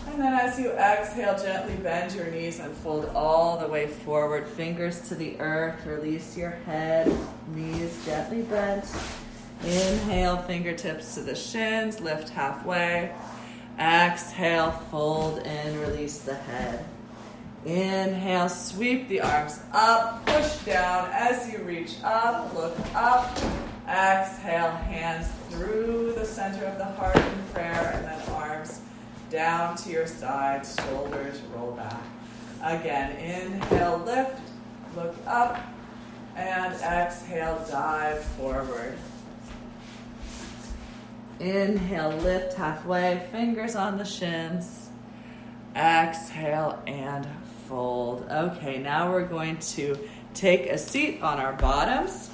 And 0.07 0.21
then 0.21 0.33
as 0.33 0.59
you 0.59 0.71
exhale, 0.71 1.37
gently 1.37 1.75
bend 1.77 2.13
your 2.13 2.25
knees 2.27 2.59
and 2.59 2.75
fold 2.75 3.05
all 3.15 3.57
the 3.57 3.67
way 3.67 3.87
forward. 3.87 4.47
Fingers 4.47 5.07
to 5.07 5.15
the 5.15 5.39
earth. 5.39 5.85
Release 5.85 6.35
your 6.35 6.49
head, 6.49 7.15
knees 7.55 8.05
gently 8.05 8.41
bent. 8.41 8.85
Inhale, 9.61 10.37
fingertips 10.37 11.15
to 11.15 11.21
the 11.21 11.35
shins, 11.35 11.99
lift 11.99 12.29
halfway. 12.29 13.13
Exhale, 13.79 14.71
fold 14.91 15.39
in, 15.39 15.79
release 15.79 16.19
the 16.19 16.35
head. 16.35 16.85
Inhale, 17.65 18.49
sweep 18.49 19.07
the 19.07 19.21
arms 19.21 19.59
up, 19.71 20.25
push 20.25 20.57
down 20.65 21.09
as 21.13 21.51
you 21.51 21.59
reach 21.59 21.95
up, 22.03 22.53
look 22.53 22.77
up. 22.93 23.37
Exhale, 23.87 24.71
hands 24.71 25.27
through 25.49 26.13
the 26.17 26.25
center 26.25 26.65
of 26.65 26.77
the 26.77 26.85
heart 26.85 27.15
in 27.15 27.43
prayer, 27.53 27.93
and 27.95 28.05
then 28.05 28.29
arms 28.33 28.81
down 29.29 29.75
to 29.77 29.89
your 29.89 30.07
sides, 30.07 30.75
shoulders 30.75 31.41
roll 31.55 31.71
back. 31.71 32.01
Again, 32.63 33.11
inhale, 33.17 33.97
lift, 34.05 34.39
look 34.95 35.15
up, 35.25 35.59
and 36.35 36.73
exhale, 36.75 37.65
dive 37.69 38.23
forward. 38.23 38.97
Inhale, 41.39 42.11
lift 42.17 42.53
halfway, 42.53 43.27
fingers 43.31 43.75
on 43.75 43.97
the 43.97 44.05
shins. 44.05 44.89
Exhale 45.75 46.81
and 46.85 47.27
fold. 47.67 48.27
Okay, 48.29 48.77
now 48.77 49.11
we're 49.11 49.25
going 49.25 49.57
to 49.57 49.97
take 50.33 50.67
a 50.67 50.77
seat 50.77 51.21
on 51.21 51.39
our 51.39 51.53
bottoms. 51.53 52.29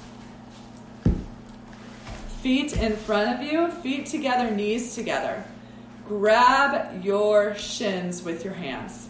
Feet 2.42 2.76
in 2.76 2.96
front 2.96 3.40
of 3.40 3.46
you, 3.50 3.70
feet 3.70 4.06
together, 4.06 4.50
knees 4.50 4.94
together. 4.94 5.44
Grab 6.06 7.04
your 7.04 7.54
shins 7.54 8.22
with 8.22 8.44
your 8.44 8.54
hands. 8.54 9.08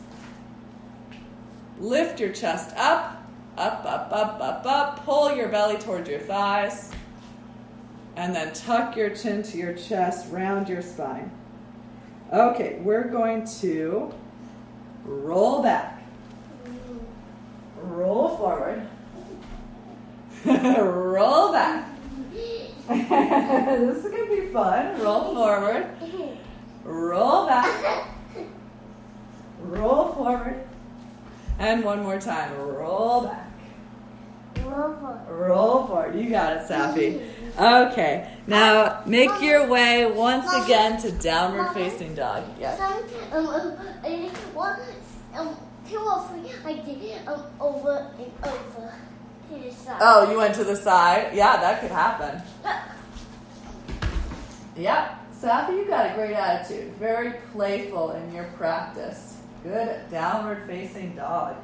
Lift 1.78 2.20
your 2.20 2.32
chest 2.32 2.76
up, 2.76 3.24
up, 3.56 3.84
up, 3.84 4.12
up, 4.12 4.40
up, 4.40 4.66
up. 4.66 5.04
Pull 5.04 5.34
your 5.34 5.48
belly 5.48 5.78
towards 5.78 6.08
your 6.08 6.20
thighs. 6.20 6.92
And 8.20 8.34
then 8.34 8.52
tuck 8.52 8.96
your 8.96 9.08
chin 9.08 9.42
to 9.44 9.56
your 9.56 9.72
chest, 9.72 10.30
round 10.30 10.68
your 10.68 10.82
spine. 10.82 11.30
Okay, 12.30 12.78
we're 12.82 13.08
going 13.08 13.46
to 13.60 14.12
roll 15.06 15.62
back, 15.62 16.02
roll 17.80 18.36
forward, 18.36 18.86
roll 20.44 21.52
back. 21.52 21.88
this 22.90 24.04
is 24.04 24.10
going 24.10 24.28
to 24.28 24.36
be 24.36 24.52
fun. 24.52 25.00
Roll 25.00 25.34
forward, 25.34 25.88
roll 26.84 27.46
back, 27.46 28.06
roll 29.60 30.12
forward, 30.12 30.62
and 31.58 31.82
one 31.82 32.02
more 32.02 32.20
time. 32.20 32.54
Roll 32.58 33.22
back. 33.22 33.50
Roll 34.58 34.94
forward. 34.94 35.30
Roll 35.30 35.86
forward. 35.86 36.20
You 36.20 36.28
got 36.28 36.58
it, 36.58 36.68
Safi. 36.68 37.39
Okay. 37.58 38.28
Now 38.46 39.02
make 39.06 39.40
your 39.40 39.66
way 39.66 40.10
once 40.10 40.52
again 40.64 41.00
to 41.02 41.12
downward 41.12 41.72
facing 41.72 42.14
dog. 42.14 42.44
Yes. 42.58 42.80
I- 42.80 43.02
over 47.60 48.10
and 48.18 48.32
over. 48.44 48.94
Oh, 50.00 50.30
you 50.30 50.36
went 50.38 50.54
to 50.54 50.64
the 50.64 50.76
side? 50.76 51.34
Yeah, 51.34 51.56
that 51.56 51.80
could 51.80 51.90
happen. 51.90 52.40
Yep. 54.76 55.16
Safi, 55.40 55.76
you 55.76 55.86
got 55.86 56.10
a 56.10 56.14
great 56.14 56.34
attitude. 56.34 56.92
Very 56.94 57.32
playful 57.52 58.12
in 58.12 58.32
your 58.34 58.44
practice. 58.56 59.38
Good 59.62 60.10
downward 60.10 60.66
facing 60.66 61.16
dog. 61.16 61.56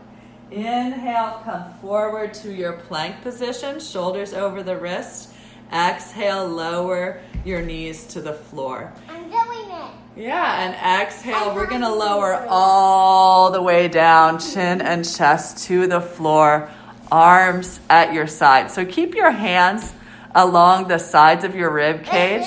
Inhale, 0.51 1.41
come 1.45 1.73
forward 1.81 2.33
to 2.35 2.53
your 2.53 2.75
plank 2.75 3.23
position, 3.23 3.81
shoulders 3.81 4.33
over 4.33 4.63
the 4.63 4.77
wrist. 4.77 5.31
Exhale, 5.73 6.47
lower 6.49 7.21
your 7.45 7.63
knees 7.63 8.05
to 8.07 8.21
the 8.21 8.33
floor. 8.33 8.93
I'm 9.09 9.25
doing 9.25 9.71
it. 9.71 9.91
Yeah, 10.17 10.65
and 10.65 11.03
exhale, 11.03 11.55
we're 11.55 11.67
gonna 11.67 11.95
lower 11.95 12.47
all 12.49 13.51
the 13.51 13.61
way 13.61 13.89
down, 13.89 14.39
chin 14.39 14.81
and 14.81 15.05
chest 15.05 15.67
to 15.67 15.87
the 15.87 16.01
floor, 16.01 16.71
arms 17.13 17.81
at 17.91 18.15
your 18.15 18.27
side. 18.27 18.71
So 18.71 18.85
keep 18.87 19.15
your 19.15 19.31
hands 19.31 19.93
along 20.35 20.89
the 20.89 20.99
sides 20.99 21.45
of 21.45 21.55
your 21.55 21.71
rib 21.71 22.05
cage, 22.05 22.47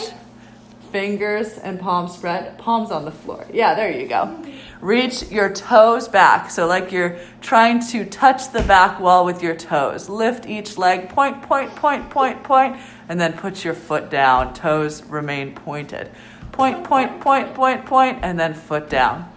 fingers 0.92 1.58
and 1.58 1.80
palms 1.80 2.14
spread, 2.14 2.58
palms 2.58 2.90
on 2.90 3.06
the 3.06 3.12
floor. 3.12 3.46
Yeah, 3.54 3.76
there 3.76 3.92
you 3.92 4.08
go. 4.08 4.44
Reach 4.82 5.30
your 5.30 5.54
toes 5.54 6.08
back. 6.08 6.50
So, 6.50 6.66
like 6.66 6.92
you're 6.92 7.18
trying 7.42 7.86
to 7.88 8.06
touch 8.06 8.54
the 8.54 8.62
back 8.62 9.00
wall 9.00 9.26
with 9.26 9.44
your 9.44 9.56
toes. 9.56 10.08
Lift 10.08 10.46
each 10.46 10.78
leg, 10.78 11.10
point, 11.10 11.42
point, 11.42 11.76
point, 11.76 12.10
point, 12.10 12.44
point, 12.44 12.78
and 13.10 13.20
then 13.20 13.34
put 13.34 13.66
your 13.66 13.74
foot 13.74 14.10
down. 14.10 14.54
Toes 14.54 15.04
remain 15.04 15.54
pointed. 15.54 16.10
Point, 16.54 16.86
point, 16.86 17.20
point, 17.20 17.54
point, 17.54 17.86
point, 17.86 18.20
and 18.22 18.40
then 18.40 18.54
foot 18.54 18.90
down. 18.90 19.30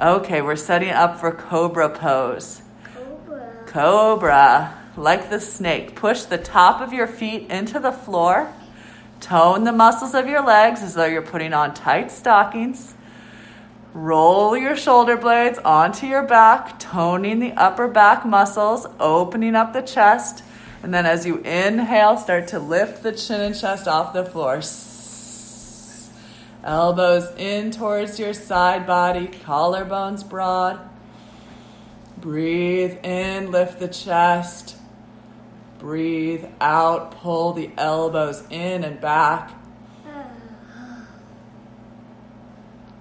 Okay, 0.00 0.42
we're 0.42 0.56
setting 0.56 0.90
up 0.90 1.20
for 1.20 1.30
cobra 1.30 1.88
pose. 1.88 2.62
Cobra. 2.94 3.52
Cobra, 3.66 4.78
like 4.96 5.30
the 5.30 5.40
snake. 5.40 5.94
Push 5.94 6.22
the 6.22 6.38
top 6.38 6.80
of 6.80 6.92
your 6.92 7.06
feet 7.06 7.48
into 7.48 7.78
the 7.78 7.92
floor. 7.92 8.52
Tone 9.20 9.64
the 9.64 9.72
muscles 9.72 10.14
of 10.14 10.26
your 10.26 10.44
legs 10.44 10.82
as 10.82 10.94
though 10.94 11.04
you're 11.04 11.22
putting 11.22 11.52
on 11.52 11.74
tight 11.74 12.10
stockings. 12.10 12.94
Roll 13.92 14.56
your 14.56 14.76
shoulder 14.76 15.16
blades 15.16 15.58
onto 15.58 16.06
your 16.06 16.22
back, 16.22 16.78
toning 16.78 17.40
the 17.40 17.52
upper 17.52 17.88
back 17.88 18.24
muscles, 18.24 18.86
opening 19.00 19.56
up 19.56 19.72
the 19.72 19.82
chest. 19.82 20.44
And 20.82 20.94
then 20.94 21.06
as 21.06 21.26
you 21.26 21.38
inhale, 21.38 22.16
start 22.16 22.46
to 22.48 22.60
lift 22.60 23.02
the 23.02 23.12
chin 23.12 23.40
and 23.40 23.58
chest 23.58 23.88
off 23.88 24.12
the 24.12 24.24
floor. 24.24 24.62
Elbows 26.62 27.34
in 27.36 27.72
towards 27.72 28.20
your 28.20 28.32
side 28.32 28.86
body, 28.86 29.26
collarbones 29.26 30.28
broad. 30.28 30.78
Breathe 32.18 32.98
in, 33.02 33.50
lift 33.50 33.80
the 33.80 33.88
chest. 33.88 34.76
Breathe 35.78 36.44
out, 36.60 37.12
pull 37.12 37.54
the 37.54 37.70
elbows 37.76 38.44
in 38.50 38.84
and 38.84 39.00
back. 39.00 39.50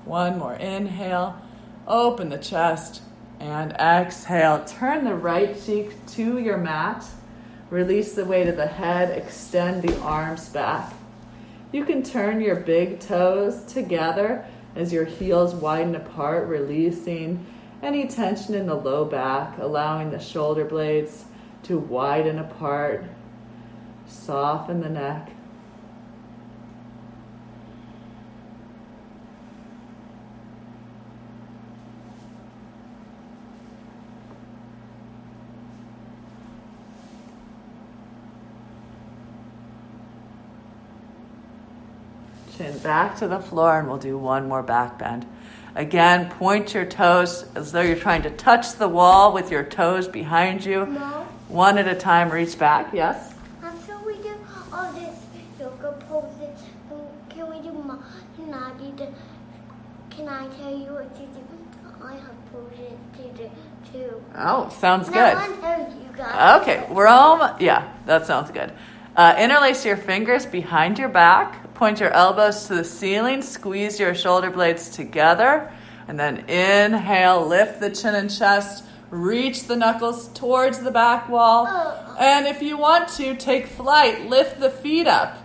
One 0.06 0.40
more 0.40 0.56
inhale, 0.56 1.40
open 1.88 2.30
the 2.30 2.38
chest, 2.38 3.02
and 3.40 3.74
exhale. 3.74 4.64
Turn 4.66 5.06
the 5.06 5.16
right 5.16 5.60
cheek 5.66 6.06
to 6.08 6.40
your 6.40 6.58
mat. 6.58 7.06
Release 7.70 8.14
the 8.14 8.26
weight 8.26 8.48
of 8.48 8.58
the 8.58 8.68
head, 8.68 9.16
extend 9.18 9.84
the 9.84 10.00
arms 10.02 10.50
back. 10.50 10.94
You 11.72 11.86
can 11.86 12.02
turn 12.02 12.42
your 12.42 12.56
big 12.56 13.00
toes 13.00 13.64
together 13.66 14.46
as 14.76 14.92
your 14.92 15.06
heels 15.06 15.54
widen 15.54 15.96
apart, 15.96 16.48
releasing 16.48 17.46
any 17.84 18.08
tension 18.08 18.56
in 18.56 18.66
the 18.66 18.76
low 18.76 19.06
back, 19.06 19.58
allowing 19.60 20.10
the 20.10 20.20
shoulder 20.20 20.66
blades 20.66 21.26
to 21.64 21.78
widen 21.78 22.40
apart. 22.40 23.06
Soften 24.08 24.82
the 24.82 24.90
neck. 24.90 25.32
Chin 42.58 42.69
back 42.80 43.18
to 43.18 43.28
the 43.28 43.40
floor, 43.40 43.80
and 43.80 43.88
we'll 43.88 43.98
do 43.98 44.18
one 44.18 44.48
more 44.48 44.64
back 44.64 44.98
bend. 44.98 45.26
Again, 45.76 46.30
point 46.32 46.74
your 46.74 46.86
toes 46.86 47.46
as 47.56 47.72
though 47.72 47.82
you're 47.82 47.96
trying 47.96 48.24
to 48.24 48.30
touch 48.32 48.74
the 48.74 48.88
wall 48.88 49.32
with 49.34 49.52
your 49.52 49.64
toes 49.64 50.08
behind 50.08 50.66
you. 50.66 50.86
No. 50.86 51.28
One 51.48 51.78
at 51.78 51.88
a 51.88 51.96
time, 51.96 52.30
reach 52.32 52.58
back. 52.58 52.94
Yes? 52.94 53.34
After 53.64 53.98
we 54.00 54.16
do 54.18 54.36
all 54.74 54.92
this 54.94 55.20
yoga 55.60 55.94
poses, 56.10 56.60
can 57.30 57.50
we 57.50 57.62
do 57.62 57.72
ma- 57.74 58.00
can 58.36 58.54
I 58.54 58.72
do 58.78 58.96
the, 58.96 59.08
can 60.10 60.28
I 60.28 60.48
tell 60.58 60.72
you 60.72 60.94
what 60.94 61.16
to 61.16 61.22
do? 61.22 62.04
I 62.04 62.14
have 62.14 62.52
poses 62.52 62.98
to 63.18 63.44
do 63.44 63.52
too. 63.92 64.24
Oh, 64.36 64.70
sounds 64.70 65.08
No, 65.08 65.14
good. 65.14 65.36
I 65.38 65.48
you 65.80 66.18
guys. 66.18 66.62
Okay, 66.62 66.86
we're 66.92 67.08
all, 67.08 67.56
yeah, 67.60 67.94
that 68.06 68.26
sounds 68.26 68.52
good. 68.52 68.74
Uh, 69.16 69.36
interlace 69.40 69.86
your 69.86 69.98
fingers 69.98 70.46
behind 70.46 70.98
your 71.00 71.10
back, 71.10 71.69
point 71.80 72.02
your 72.02 72.12
elbows 72.12 72.68
to 72.68 72.76
the 72.76 72.84
ceiling, 72.84 73.42
squeeze 73.42 74.02
your 74.02 74.14
shoulder 74.14 74.52
blades 74.52 74.90
together, 74.90 75.72
and 76.10 76.20
then 76.20 76.40
inhale, 76.50 77.48
lift 77.48 77.80
the 77.80 77.90
chin 77.90 78.16
and 78.16 78.30
chest, 78.30 78.84
reach 79.10 79.64
the 79.64 79.78
knuckles 79.78 80.28
towards 80.34 80.80
the 80.80 80.92
back 80.92 81.30
wall. 81.30 81.66
Oh. 81.70 82.18
And 82.20 82.46
if 82.48 82.62
you 82.62 82.78
want 82.78 83.08
to, 83.14 83.34
take 83.34 83.66
flight, 83.66 84.28
lift 84.28 84.60
the 84.60 84.70
feet 84.70 85.08
up. 85.08 85.38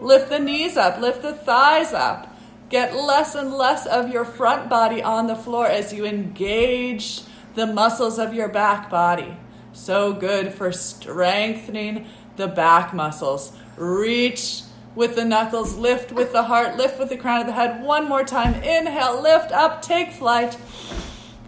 Lift 0.00 0.30
the 0.30 0.38
knees 0.38 0.78
up, 0.78 0.98
lift 0.98 1.20
the 1.20 1.34
thighs 1.34 1.92
up. 1.92 2.34
Get 2.70 2.96
less 2.96 3.34
and 3.34 3.52
less 3.52 3.86
of 3.86 4.08
your 4.10 4.24
front 4.24 4.70
body 4.70 5.02
on 5.02 5.26
the 5.26 5.36
floor 5.36 5.66
as 5.66 5.92
you 5.92 6.06
engage 6.06 7.20
the 7.54 7.66
muscles 7.66 8.18
of 8.18 8.32
your 8.32 8.48
back 8.48 8.88
body. 8.88 9.36
So 9.74 10.14
good 10.14 10.54
for 10.54 10.72
strengthening 10.72 12.06
the 12.36 12.48
back 12.48 12.94
muscles. 12.94 13.52
Reach 13.76 14.62
with 14.96 15.14
the 15.14 15.24
knuckles, 15.24 15.76
lift 15.76 16.10
with 16.10 16.32
the 16.32 16.42
heart, 16.42 16.76
lift 16.76 16.98
with 16.98 17.10
the 17.10 17.16
crown 17.16 17.42
of 17.42 17.46
the 17.46 17.52
head. 17.52 17.84
One 17.84 18.08
more 18.08 18.24
time. 18.24 18.54
Inhale, 18.54 19.22
lift 19.22 19.52
up, 19.52 19.82
take 19.82 20.10
flight. 20.10 20.56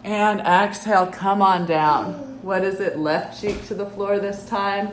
And 0.05 0.41
exhale, 0.41 1.07
come 1.07 1.43
on 1.43 1.67
down. 1.67 2.41
What 2.43 2.63
is 2.63 2.79
it? 2.79 2.99
Left 2.99 3.41
cheek 3.41 3.67
to 3.67 3.75
the 3.75 3.87
floor 3.87 4.21
this 4.21 4.47
time. 4.47 4.93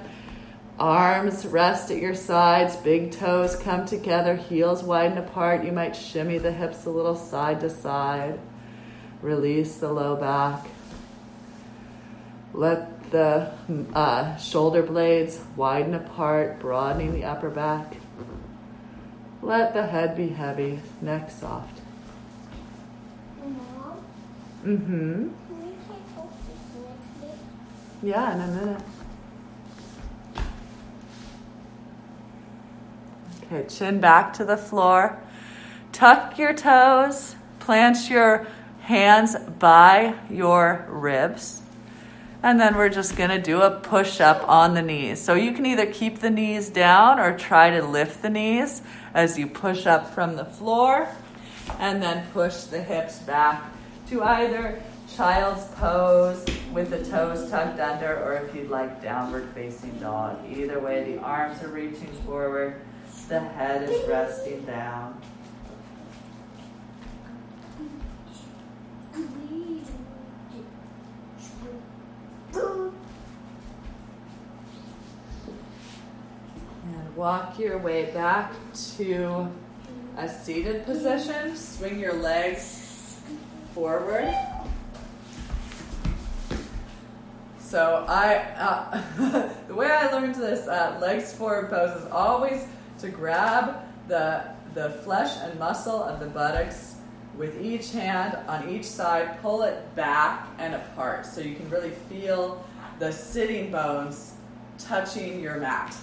Arms 0.80 1.46
rest 1.46 1.92
at 1.92 2.02
your 2.02 2.16
sides, 2.16 2.76
big 2.76 3.12
toes 3.12 3.56
come 3.56 3.86
together, 3.86 4.36
heels 4.36 4.84
widen 4.84 5.18
apart. 5.18 5.64
You 5.64 5.72
might 5.72 5.96
shimmy 5.96 6.38
the 6.38 6.52
hips 6.52 6.86
a 6.86 6.90
little 6.90 7.16
side 7.16 7.62
to 7.62 7.70
side. 7.70 8.40
Release 9.22 9.78
the 9.78 9.92
low 9.92 10.16
back. 10.16 10.68
Let 12.54 13.12
the 13.12 13.52
uh, 13.94 14.36
shoulder 14.38 14.84
blades 14.84 15.40
widen 15.56 15.94
apart, 15.94 16.60
broadening 16.60 17.14
the 17.14 17.24
upper 17.24 17.50
back. 17.50 17.96
Let 19.46 19.76
the 19.76 19.86
head 19.86 20.18
be 20.18 20.30
heavy, 20.30 20.80
neck 21.04 21.30
soft. 21.30 21.80
Mm-hmm. 24.66 25.28
Yeah, 28.02 28.34
in 28.34 28.42
a 28.42 28.48
minute. 28.48 28.82
Okay, 33.44 33.68
chin 33.70 34.00
back 34.00 34.34
to 34.34 34.46
the 34.46 34.58
floor. 34.58 35.20
Tuck 35.92 36.40
your 36.40 36.56
toes. 36.56 37.36
Plant 37.60 38.10
your 38.10 38.48
hands 38.82 39.36
by 39.60 40.16
your 40.28 40.88
ribs. 40.90 41.62
And 42.42 42.60
then 42.60 42.76
we're 42.76 42.90
just 42.90 43.16
going 43.16 43.30
to 43.30 43.42
do 43.42 43.62
a 43.62 43.80
push 43.80 44.20
up 44.20 44.48
on 44.50 44.74
the 44.74 44.82
knees. 44.82 45.22
So 45.22 45.36
you 45.36 45.52
can 45.52 45.68
either 45.68 45.86
keep 45.86 46.20
the 46.20 46.32
knees 46.32 46.70
down 46.70 47.20
or 47.20 47.38
try 47.38 47.70
to 47.70 47.84
lift 47.84 48.24
the 48.24 48.30
knees 48.32 48.82
as 49.16 49.40
you 49.40 49.48
push 49.48 49.88
up 49.88 50.14
from 50.14 50.36
the 50.36 50.46
floor. 50.46 51.10
And 51.80 52.02
then 52.04 52.28
push 52.32 52.66
the 52.66 52.80
hips 52.80 53.18
back 53.20 53.72
to 54.10 54.22
either 54.24 54.84
child's 55.16 55.66
pose 55.76 56.46
with 56.72 56.92
the 56.92 57.04
toes 57.06 57.50
tucked 57.50 57.80
under, 57.80 58.24
or 58.24 58.34
if 58.34 58.54
you'd 58.54 58.70
like, 58.70 59.02
downward 59.02 59.50
facing 59.56 59.98
dog. 59.98 60.38
Either 60.48 60.80
way, 60.80 61.12
the 61.12 61.20
arms 61.22 61.64
are 61.64 61.70
reaching 61.70 62.12
forward, 62.26 62.82
the 63.28 63.40
head 63.40 63.90
is 63.90 64.08
resting 64.08 64.62
down. 64.66 65.20
And 72.54 72.85
walk 77.16 77.58
your 77.58 77.78
way 77.78 78.12
back 78.12 78.54
to 78.98 79.50
a 80.18 80.28
seated 80.28 80.86
position. 80.86 81.56
Swing 81.56 82.00
your 82.00 82.14
legs 82.14 83.22
forward. 83.74 84.34
So 87.60 88.06
I, 88.08 88.36
uh, 88.58 89.50
the 89.68 89.76
way 89.76 89.88
I 89.88 90.12
learned 90.12 90.36
this 90.36 90.68
uh, 90.68 90.98
legs 91.02 91.34
forward 91.34 91.70
pose 91.70 92.02
is 92.02 92.12
always 92.12 92.66
to 93.00 93.10
grab 93.10 93.78
the 94.08 94.56
the 94.76 94.90
flesh 94.90 95.38
and 95.42 95.58
muscle 95.58 96.04
of 96.04 96.20
the 96.20 96.26
buttocks 96.26 96.96
with 97.38 97.62
each 97.62 97.92
hand 97.92 98.38
on 98.48 98.70
each 98.70 98.84
side, 98.84 99.42
pull 99.42 99.64
it 99.64 99.96
back 99.96 100.48
and 100.58 100.76
apart, 100.76 101.26
so 101.26 101.42
you 101.42 101.56
can 101.56 101.70
really 101.70 101.92
feel 102.10 102.64
the 103.00 103.12
sitting 103.12 103.72
bones 103.72 104.34
touching 104.78 105.40
your 105.40 105.58
mat. 105.58 105.96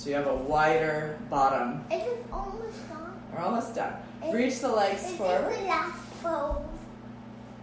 So 0.00 0.08
you 0.08 0.16
have 0.16 0.28
a 0.28 0.34
wider 0.34 1.18
bottom. 1.28 1.84
Is 1.92 2.00
almost 2.32 2.88
done? 2.88 3.22
We're 3.34 3.40
almost 3.40 3.74
done. 3.74 3.92
Reach 4.32 4.60
the 4.60 4.68
legs 4.68 5.12
forward. 5.12 5.50
this 5.50 5.58
the 5.58 5.66
last 5.66 6.22
pose? 6.22 6.62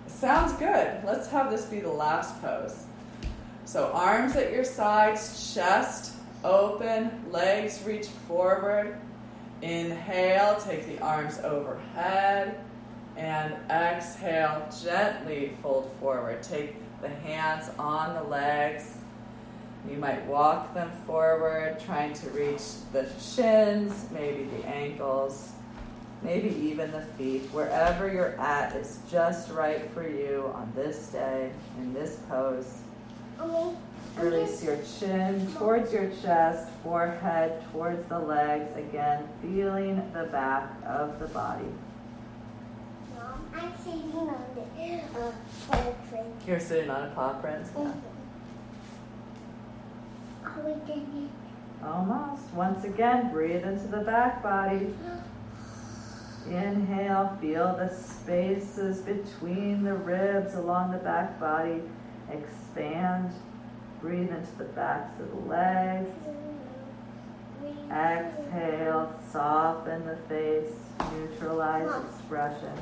Sounds 0.05 0.53
good. 0.53 1.03
Let's 1.03 1.27
have 1.29 1.49
this 1.49 1.65
be 1.65 1.79
the 1.79 1.89
last 1.89 2.39
pose. 2.39 2.83
So 3.65 3.89
arms 3.91 4.35
at 4.35 4.51
your 4.51 4.63
sides, 4.63 5.51
chest 5.55 6.13
open, 6.43 7.09
legs 7.31 7.81
reach 7.83 8.05
forward. 8.27 8.99
Inhale, 9.63 10.61
take 10.61 10.85
the 10.85 10.99
arms 11.03 11.39
overhead. 11.39 12.59
And 13.15 13.55
exhale, 13.71 14.69
gently 14.83 15.57
fold 15.63 15.91
forward. 15.99 16.43
Take 16.43 16.75
the 17.01 17.09
hands 17.09 17.71
on 17.79 18.13
the 18.13 18.29
legs. 18.29 18.96
You 19.89 19.97
might 19.97 20.25
walk 20.25 20.73
them 20.73 20.91
forward, 21.05 21.79
trying 21.79 22.13
to 22.13 22.29
reach 22.29 22.61
the 22.91 23.07
shins, 23.19 24.07
maybe 24.11 24.43
the 24.45 24.67
ankles 24.67 25.53
maybe 26.21 26.49
even 26.55 26.91
the 26.91 27.01
feet. 27.17 27.43
Wherever 27.51 28.11
you're 28.11 28.39
at 28.39 28.75
is 28.75 28.99
just 29.09 29.51
right 29.51 29.89
for 29.91 30.07
you 30.07 30.51
on 30.53 30.71
this 30.75 31.07
day, 31.07 31.51
in 31.77 31.93
this 31.93 32.19
pose. 32.29 32.79
Uh-huh. 33.39 33.71
Release 34.17 34.63
your 34.63 34.77
chin 34.99 35.35
uh-huh. 35.35 35.59
towards 35.59 35.93
your 35.93 36.09
chest, 36.21 36.69
forehead 36.83 37.63
towards 37.71 38.05
the 38.07 38.19
legs. 38.19 38.75
Again, 38.75 39.27
feeling 39.41 39.97
the 40.13 40.25
back 40.25 40.71
of 40.85 41.19
the 41.19 41.27
body. 41.27 41.65
Mom, 43.15 43.45
I'm 43.55 43.73
sitting 43.83 44.11
on 44.13 44.43
the 44.55 45.19
uh, 45.19 45.31
poetry. 45.69 46.25
You're 46.47 46.59
sitting 46.59 46.89
on 46.89 47.09
a 47.09 47.11
paw 47.11 47.33
print. 47.33 47.65
Yeah. 47.77 47.91
Almost. 51.83 52.53
Once 52.53 52.83
again, 52.83 53.31
breathe 53.31 53.63
into 53.63 53.87
the 53.87 53.99
back 53.99 54.41
body. 54.41 54.93
Inhale, 56.47 57.37
feel 57.41 57.75
the 57.75 57.89
spaces 57.89 59.01
between 59.01 59.83
the 59.83 59.93
ribs 59.93 60.55
along 60.55 60.91
the 60.91 60.97
back 60.97 61.39
body. 61.39 61.81
Expand. 62.31 63.33
Breathe 64.01 64.29
into 64.29 64.57
the 64.57 64.65
backs 64.65 65.19
of 65.19 65.29
the 65.29 65.49
legs. 65.49 66.09
Exhale, 67.91 69.19
soften 69.31 70.05
the 70.05 70.17
face, 70.27 70.73
neutralize 71.13 71.89
expression. 72.05 72.73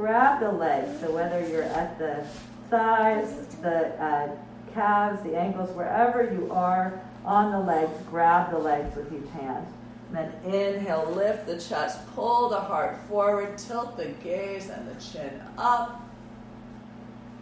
Grab 0.00 0.40
the 0.40 0.50
legs, 0.50 0.98
so 0.98 1.10
whether 1.10 1.46
you're 1.46 1.62
at 1.62 1.98
the 1.98 2.24
thighs, 2.70 3.44
the 3.60 3.88
uh, 4.02 4.34
calves, 4.72 5.22
the 5.22 5.36
ankles, 5.36 5.68
wherever 5.76 6.22
you 6.22 6.50
are 6.50 6.98
on 7.22 7.52
the 7.52 7.60
legs, 7.60 7.92
grab 8.08 8.50
the 8.50 8.58
legs 8.58 8.96
with 8.96 9.12
each 9.12 9.30
hand. 9.32 9.66
And 10.08 10.16
then 10.16 10.54
inhale, 10.54 11.12
lift 11.14 11.46
the 11.46 11.60
chest, 11.60 11.98
pull 12.14 12.48
the 12.48 12.58
heart 12.58 12.96
forward, 13.10 13.58
tilt 13.58 13.98
the 13.98 14.06
gaze 14.24 14.70
and 14.70 14.88
the 14.88 14.98
chin 14.98 15.38
up, 15.58 16.00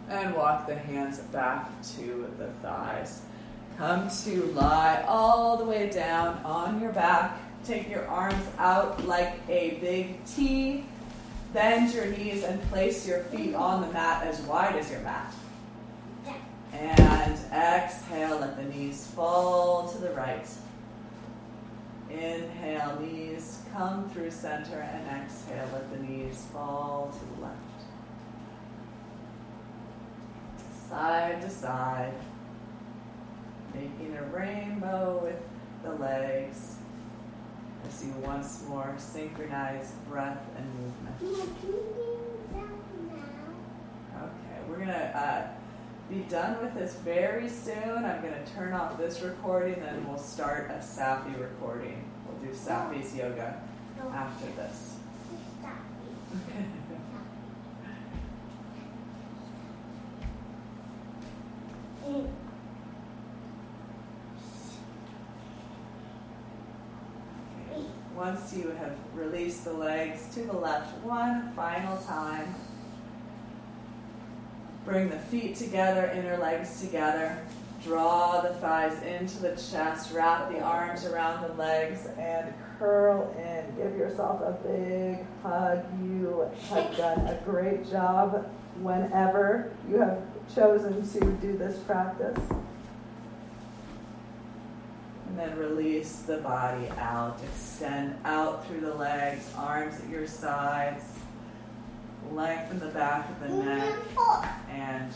and 0.09 0.35
walk 0.35 0.67
the 0.67 0.75
hands 0.75 1.19
back 1.19 1.69
to 1.95 2.29
the 2.37 2.49
thighs. 2.61 3.21
Come 3.77 4.09
to 4.25 4.43
lie 4.47 5.05
all 5.07 5.55
the 5.55 5.63
way 5.63 5.89
down 5.89 6.39
on 6.43 6.81
your 6.81 6.91
back. 6.91 7.39
Take 7.63 7.89
your 7.89 8.05
arms 8.07 8.43
out 8.57 9.07
like 9.07 9.39
a 9.47 9.75
big 9.75 10.25
T. 10.25 10.83
Bend 11.53 11.93
your 11.93 12.05
knees 12.05 12.43
and 12.43 12.61
place 12.69 13.07
your 13.07 13.21
feet 13.25 13.55
on 13.55 13.81
the 13.81 13.91
mat 13.91 14.25
as 14.27 14.39
wide 14.41 14.75
as 14.75 14.91
your 14.91 14.99
mat. 14.99 15.33
And 16.73 17.39
exhale, 17.51 18.37
let 18.39 18.55
the 18.55 18.63
knees 18.63 19.07
fall 19.07 19.89
to 19.89 19.97
the 19.97 20.11
right. 20.11 20.47
Inhale, 22.11 22.99
knees 23.01 23.59
come 23.73 24.09
through 24.11 24.31
center, 24.31 24.79
and 24.79 25.23
exhale, 25.23 25.67
let 25.73 25.91
the 25.91 25.99
knees 26.03 26.45
fall 26.53 27.11
to 27.11 27.35
the 27.35 27.41
left. 27.41 27.57
Side 30.87 31.41
to 31.41 31.49
side, 31.49 32.13
making 33.73 34.17
a 34.17 34.23
rainbow 34.25 35.19
with 35.23 35.41
the 35.83 35.93
legs 36.03 36.75
as 37.87 38.03
you 38.03 38.11
once 38.23 38.63
more 38.67 38.93
synchronize 38.97 39.91
breath 40.09 40.43
and 40.57 40.65
movement. 40.75 41.15
Okay, 44.17 44.59
we're 44.67 44.79
gonna 44.79 45.11
uh, 45.15 45.47
be 46.09 46.21
done 46.29 46.61
with 46.61 46.73
this 46.73 46.95
very 46.95 47.47
soon. 47.47 48.05
I'm 48.05 48.21
gonna 48.21 48.45
turn 48.55 48.73
off 48.73 48.97
this 48.97 49.21
recording, 49.21 49.79
then 49.79 50.07
we'll 50.07 50.17
start 50.17 50.69
a 50.71 50.79
Safi 50.79 51.39
recording. 51.39 52.03
We'll 52.27 52.51
do 52.51 52.57
Safi's 52.57 53.15
yoga 53.15 53.61
after 54.13 54.45
this. 54.55 54.95
once 68.19 68.53
you 68.53 68.69
have 68.71 68.93
released 69.15 69.63
the 69.63 69.71
legs 69.71 70.27
to 70.33 70.41
the 70.41 70.53
left 70.53 70.93
one 71.05 71.53
final 71.55 71.95
time, 71.99 72.53
bring 74.83 75.09
the 75.09 75.17
feet 75.17 75.55
together, 75.55 76.11
inner 76.13 76.35
legs 76.35 76.81
together. 76.81 77.41
Draw 77.81 78.41
the 78.41 78.55
thighs 78.55 79.01
into 79.03 79.39
the 79.39 79.51
chest, 79.51 80.11
wrap 80.13 80.51
the 80.51 80.59
arms 80.59 81.05
around 81.05 81.47
the 81.47 81.53
legs, 81.53 82.07
and 82.17 82.53
curl 82.77 83.33
in. 83.37 83.63
Give 83.77 83.97
yourself 83.97 84.41
a 84.41 84.51
big 84.67 85.25
hug. 85.41 85.85
You 86.03 86.51
have 86.71 86.97
done 86.97 87.19
a 87.25 87.39
great 87.45 87.89
job 87.89 88.51
whenever 88.81 89.71
you 89.89 89.99
have 89.99 90.21
chosen 90.53 91.09
to 91.09 91.31
do 91.37 91.57
this 91.57 91.79
practice. 91.83 92.37
Then 95.39 95.57
release 95.57 96.23
the 96.23 96.39
body 96.39 96.89
out. 96.97 97.39
Extend 97.53 98.13
out 98.25 98.67
through 98.67 98.81
the 98.81 98.93
legs, 98.93 99.49
arms 99.55 99.95
at 100.03 100.09
your 100.09 100.27
sides. 100.27 101.05
Lengthen 102.33 102.79
the 102.79 102.87
back 102.87 103.29
of 103.29 103.39
the 103.47 103.63
neck 103.63 103.95
and 104.69 105.13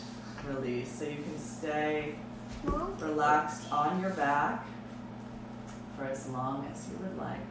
release. 0.47 0.89
So 0.97 1.03
you 1.03 1.17
can 1.17 1.37
stay 1.37 2.15
relaxed 2.63 3.69
on 3.69 3.99
your 3.99 4.11
back 4.11 4.65
for 5.97 6.05
as 6.05 6.29
long 6.29 6.69
as 6.71 6.87
you 6.87 6.95
would 6.99 7.17
like. 7.17 7.41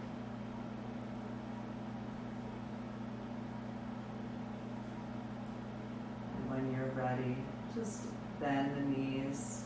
And 6.39 6.51
when 6.51 6.73
you're 6.73 6.91
ready, 6.97 7.37
just 7.75 8.05
bend 8.41 8.75
the 8.75 8.99
knees, 8.99 9.65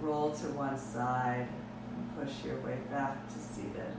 roll 0.00 0.30
to 0.30 0.46
one 0.46 0.78
side, 0.78 1.46
and 1.96 2.16
push 2.16 2.44
your 2.44 2.60
way 2.60 2.78
back 2.90 3.26
to 3.28 3.38
seated. 3.38 3.94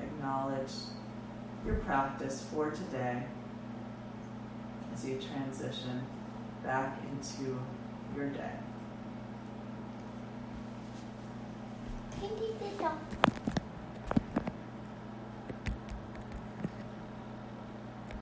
Acknowledge 0.00 0.72
your 1.64 1.76
practice 1.76 2.44
for 2.52 2.70
today 2.70 3.22
as 4.92 5.04
you 5.04 5.18
transition 5.20 6.04
back 6.64 6.98
into 7.10 7.58
your 8.16 8.28
day. 8.28 8.52
Thank 12.20 12.38
you, 12.40 13.41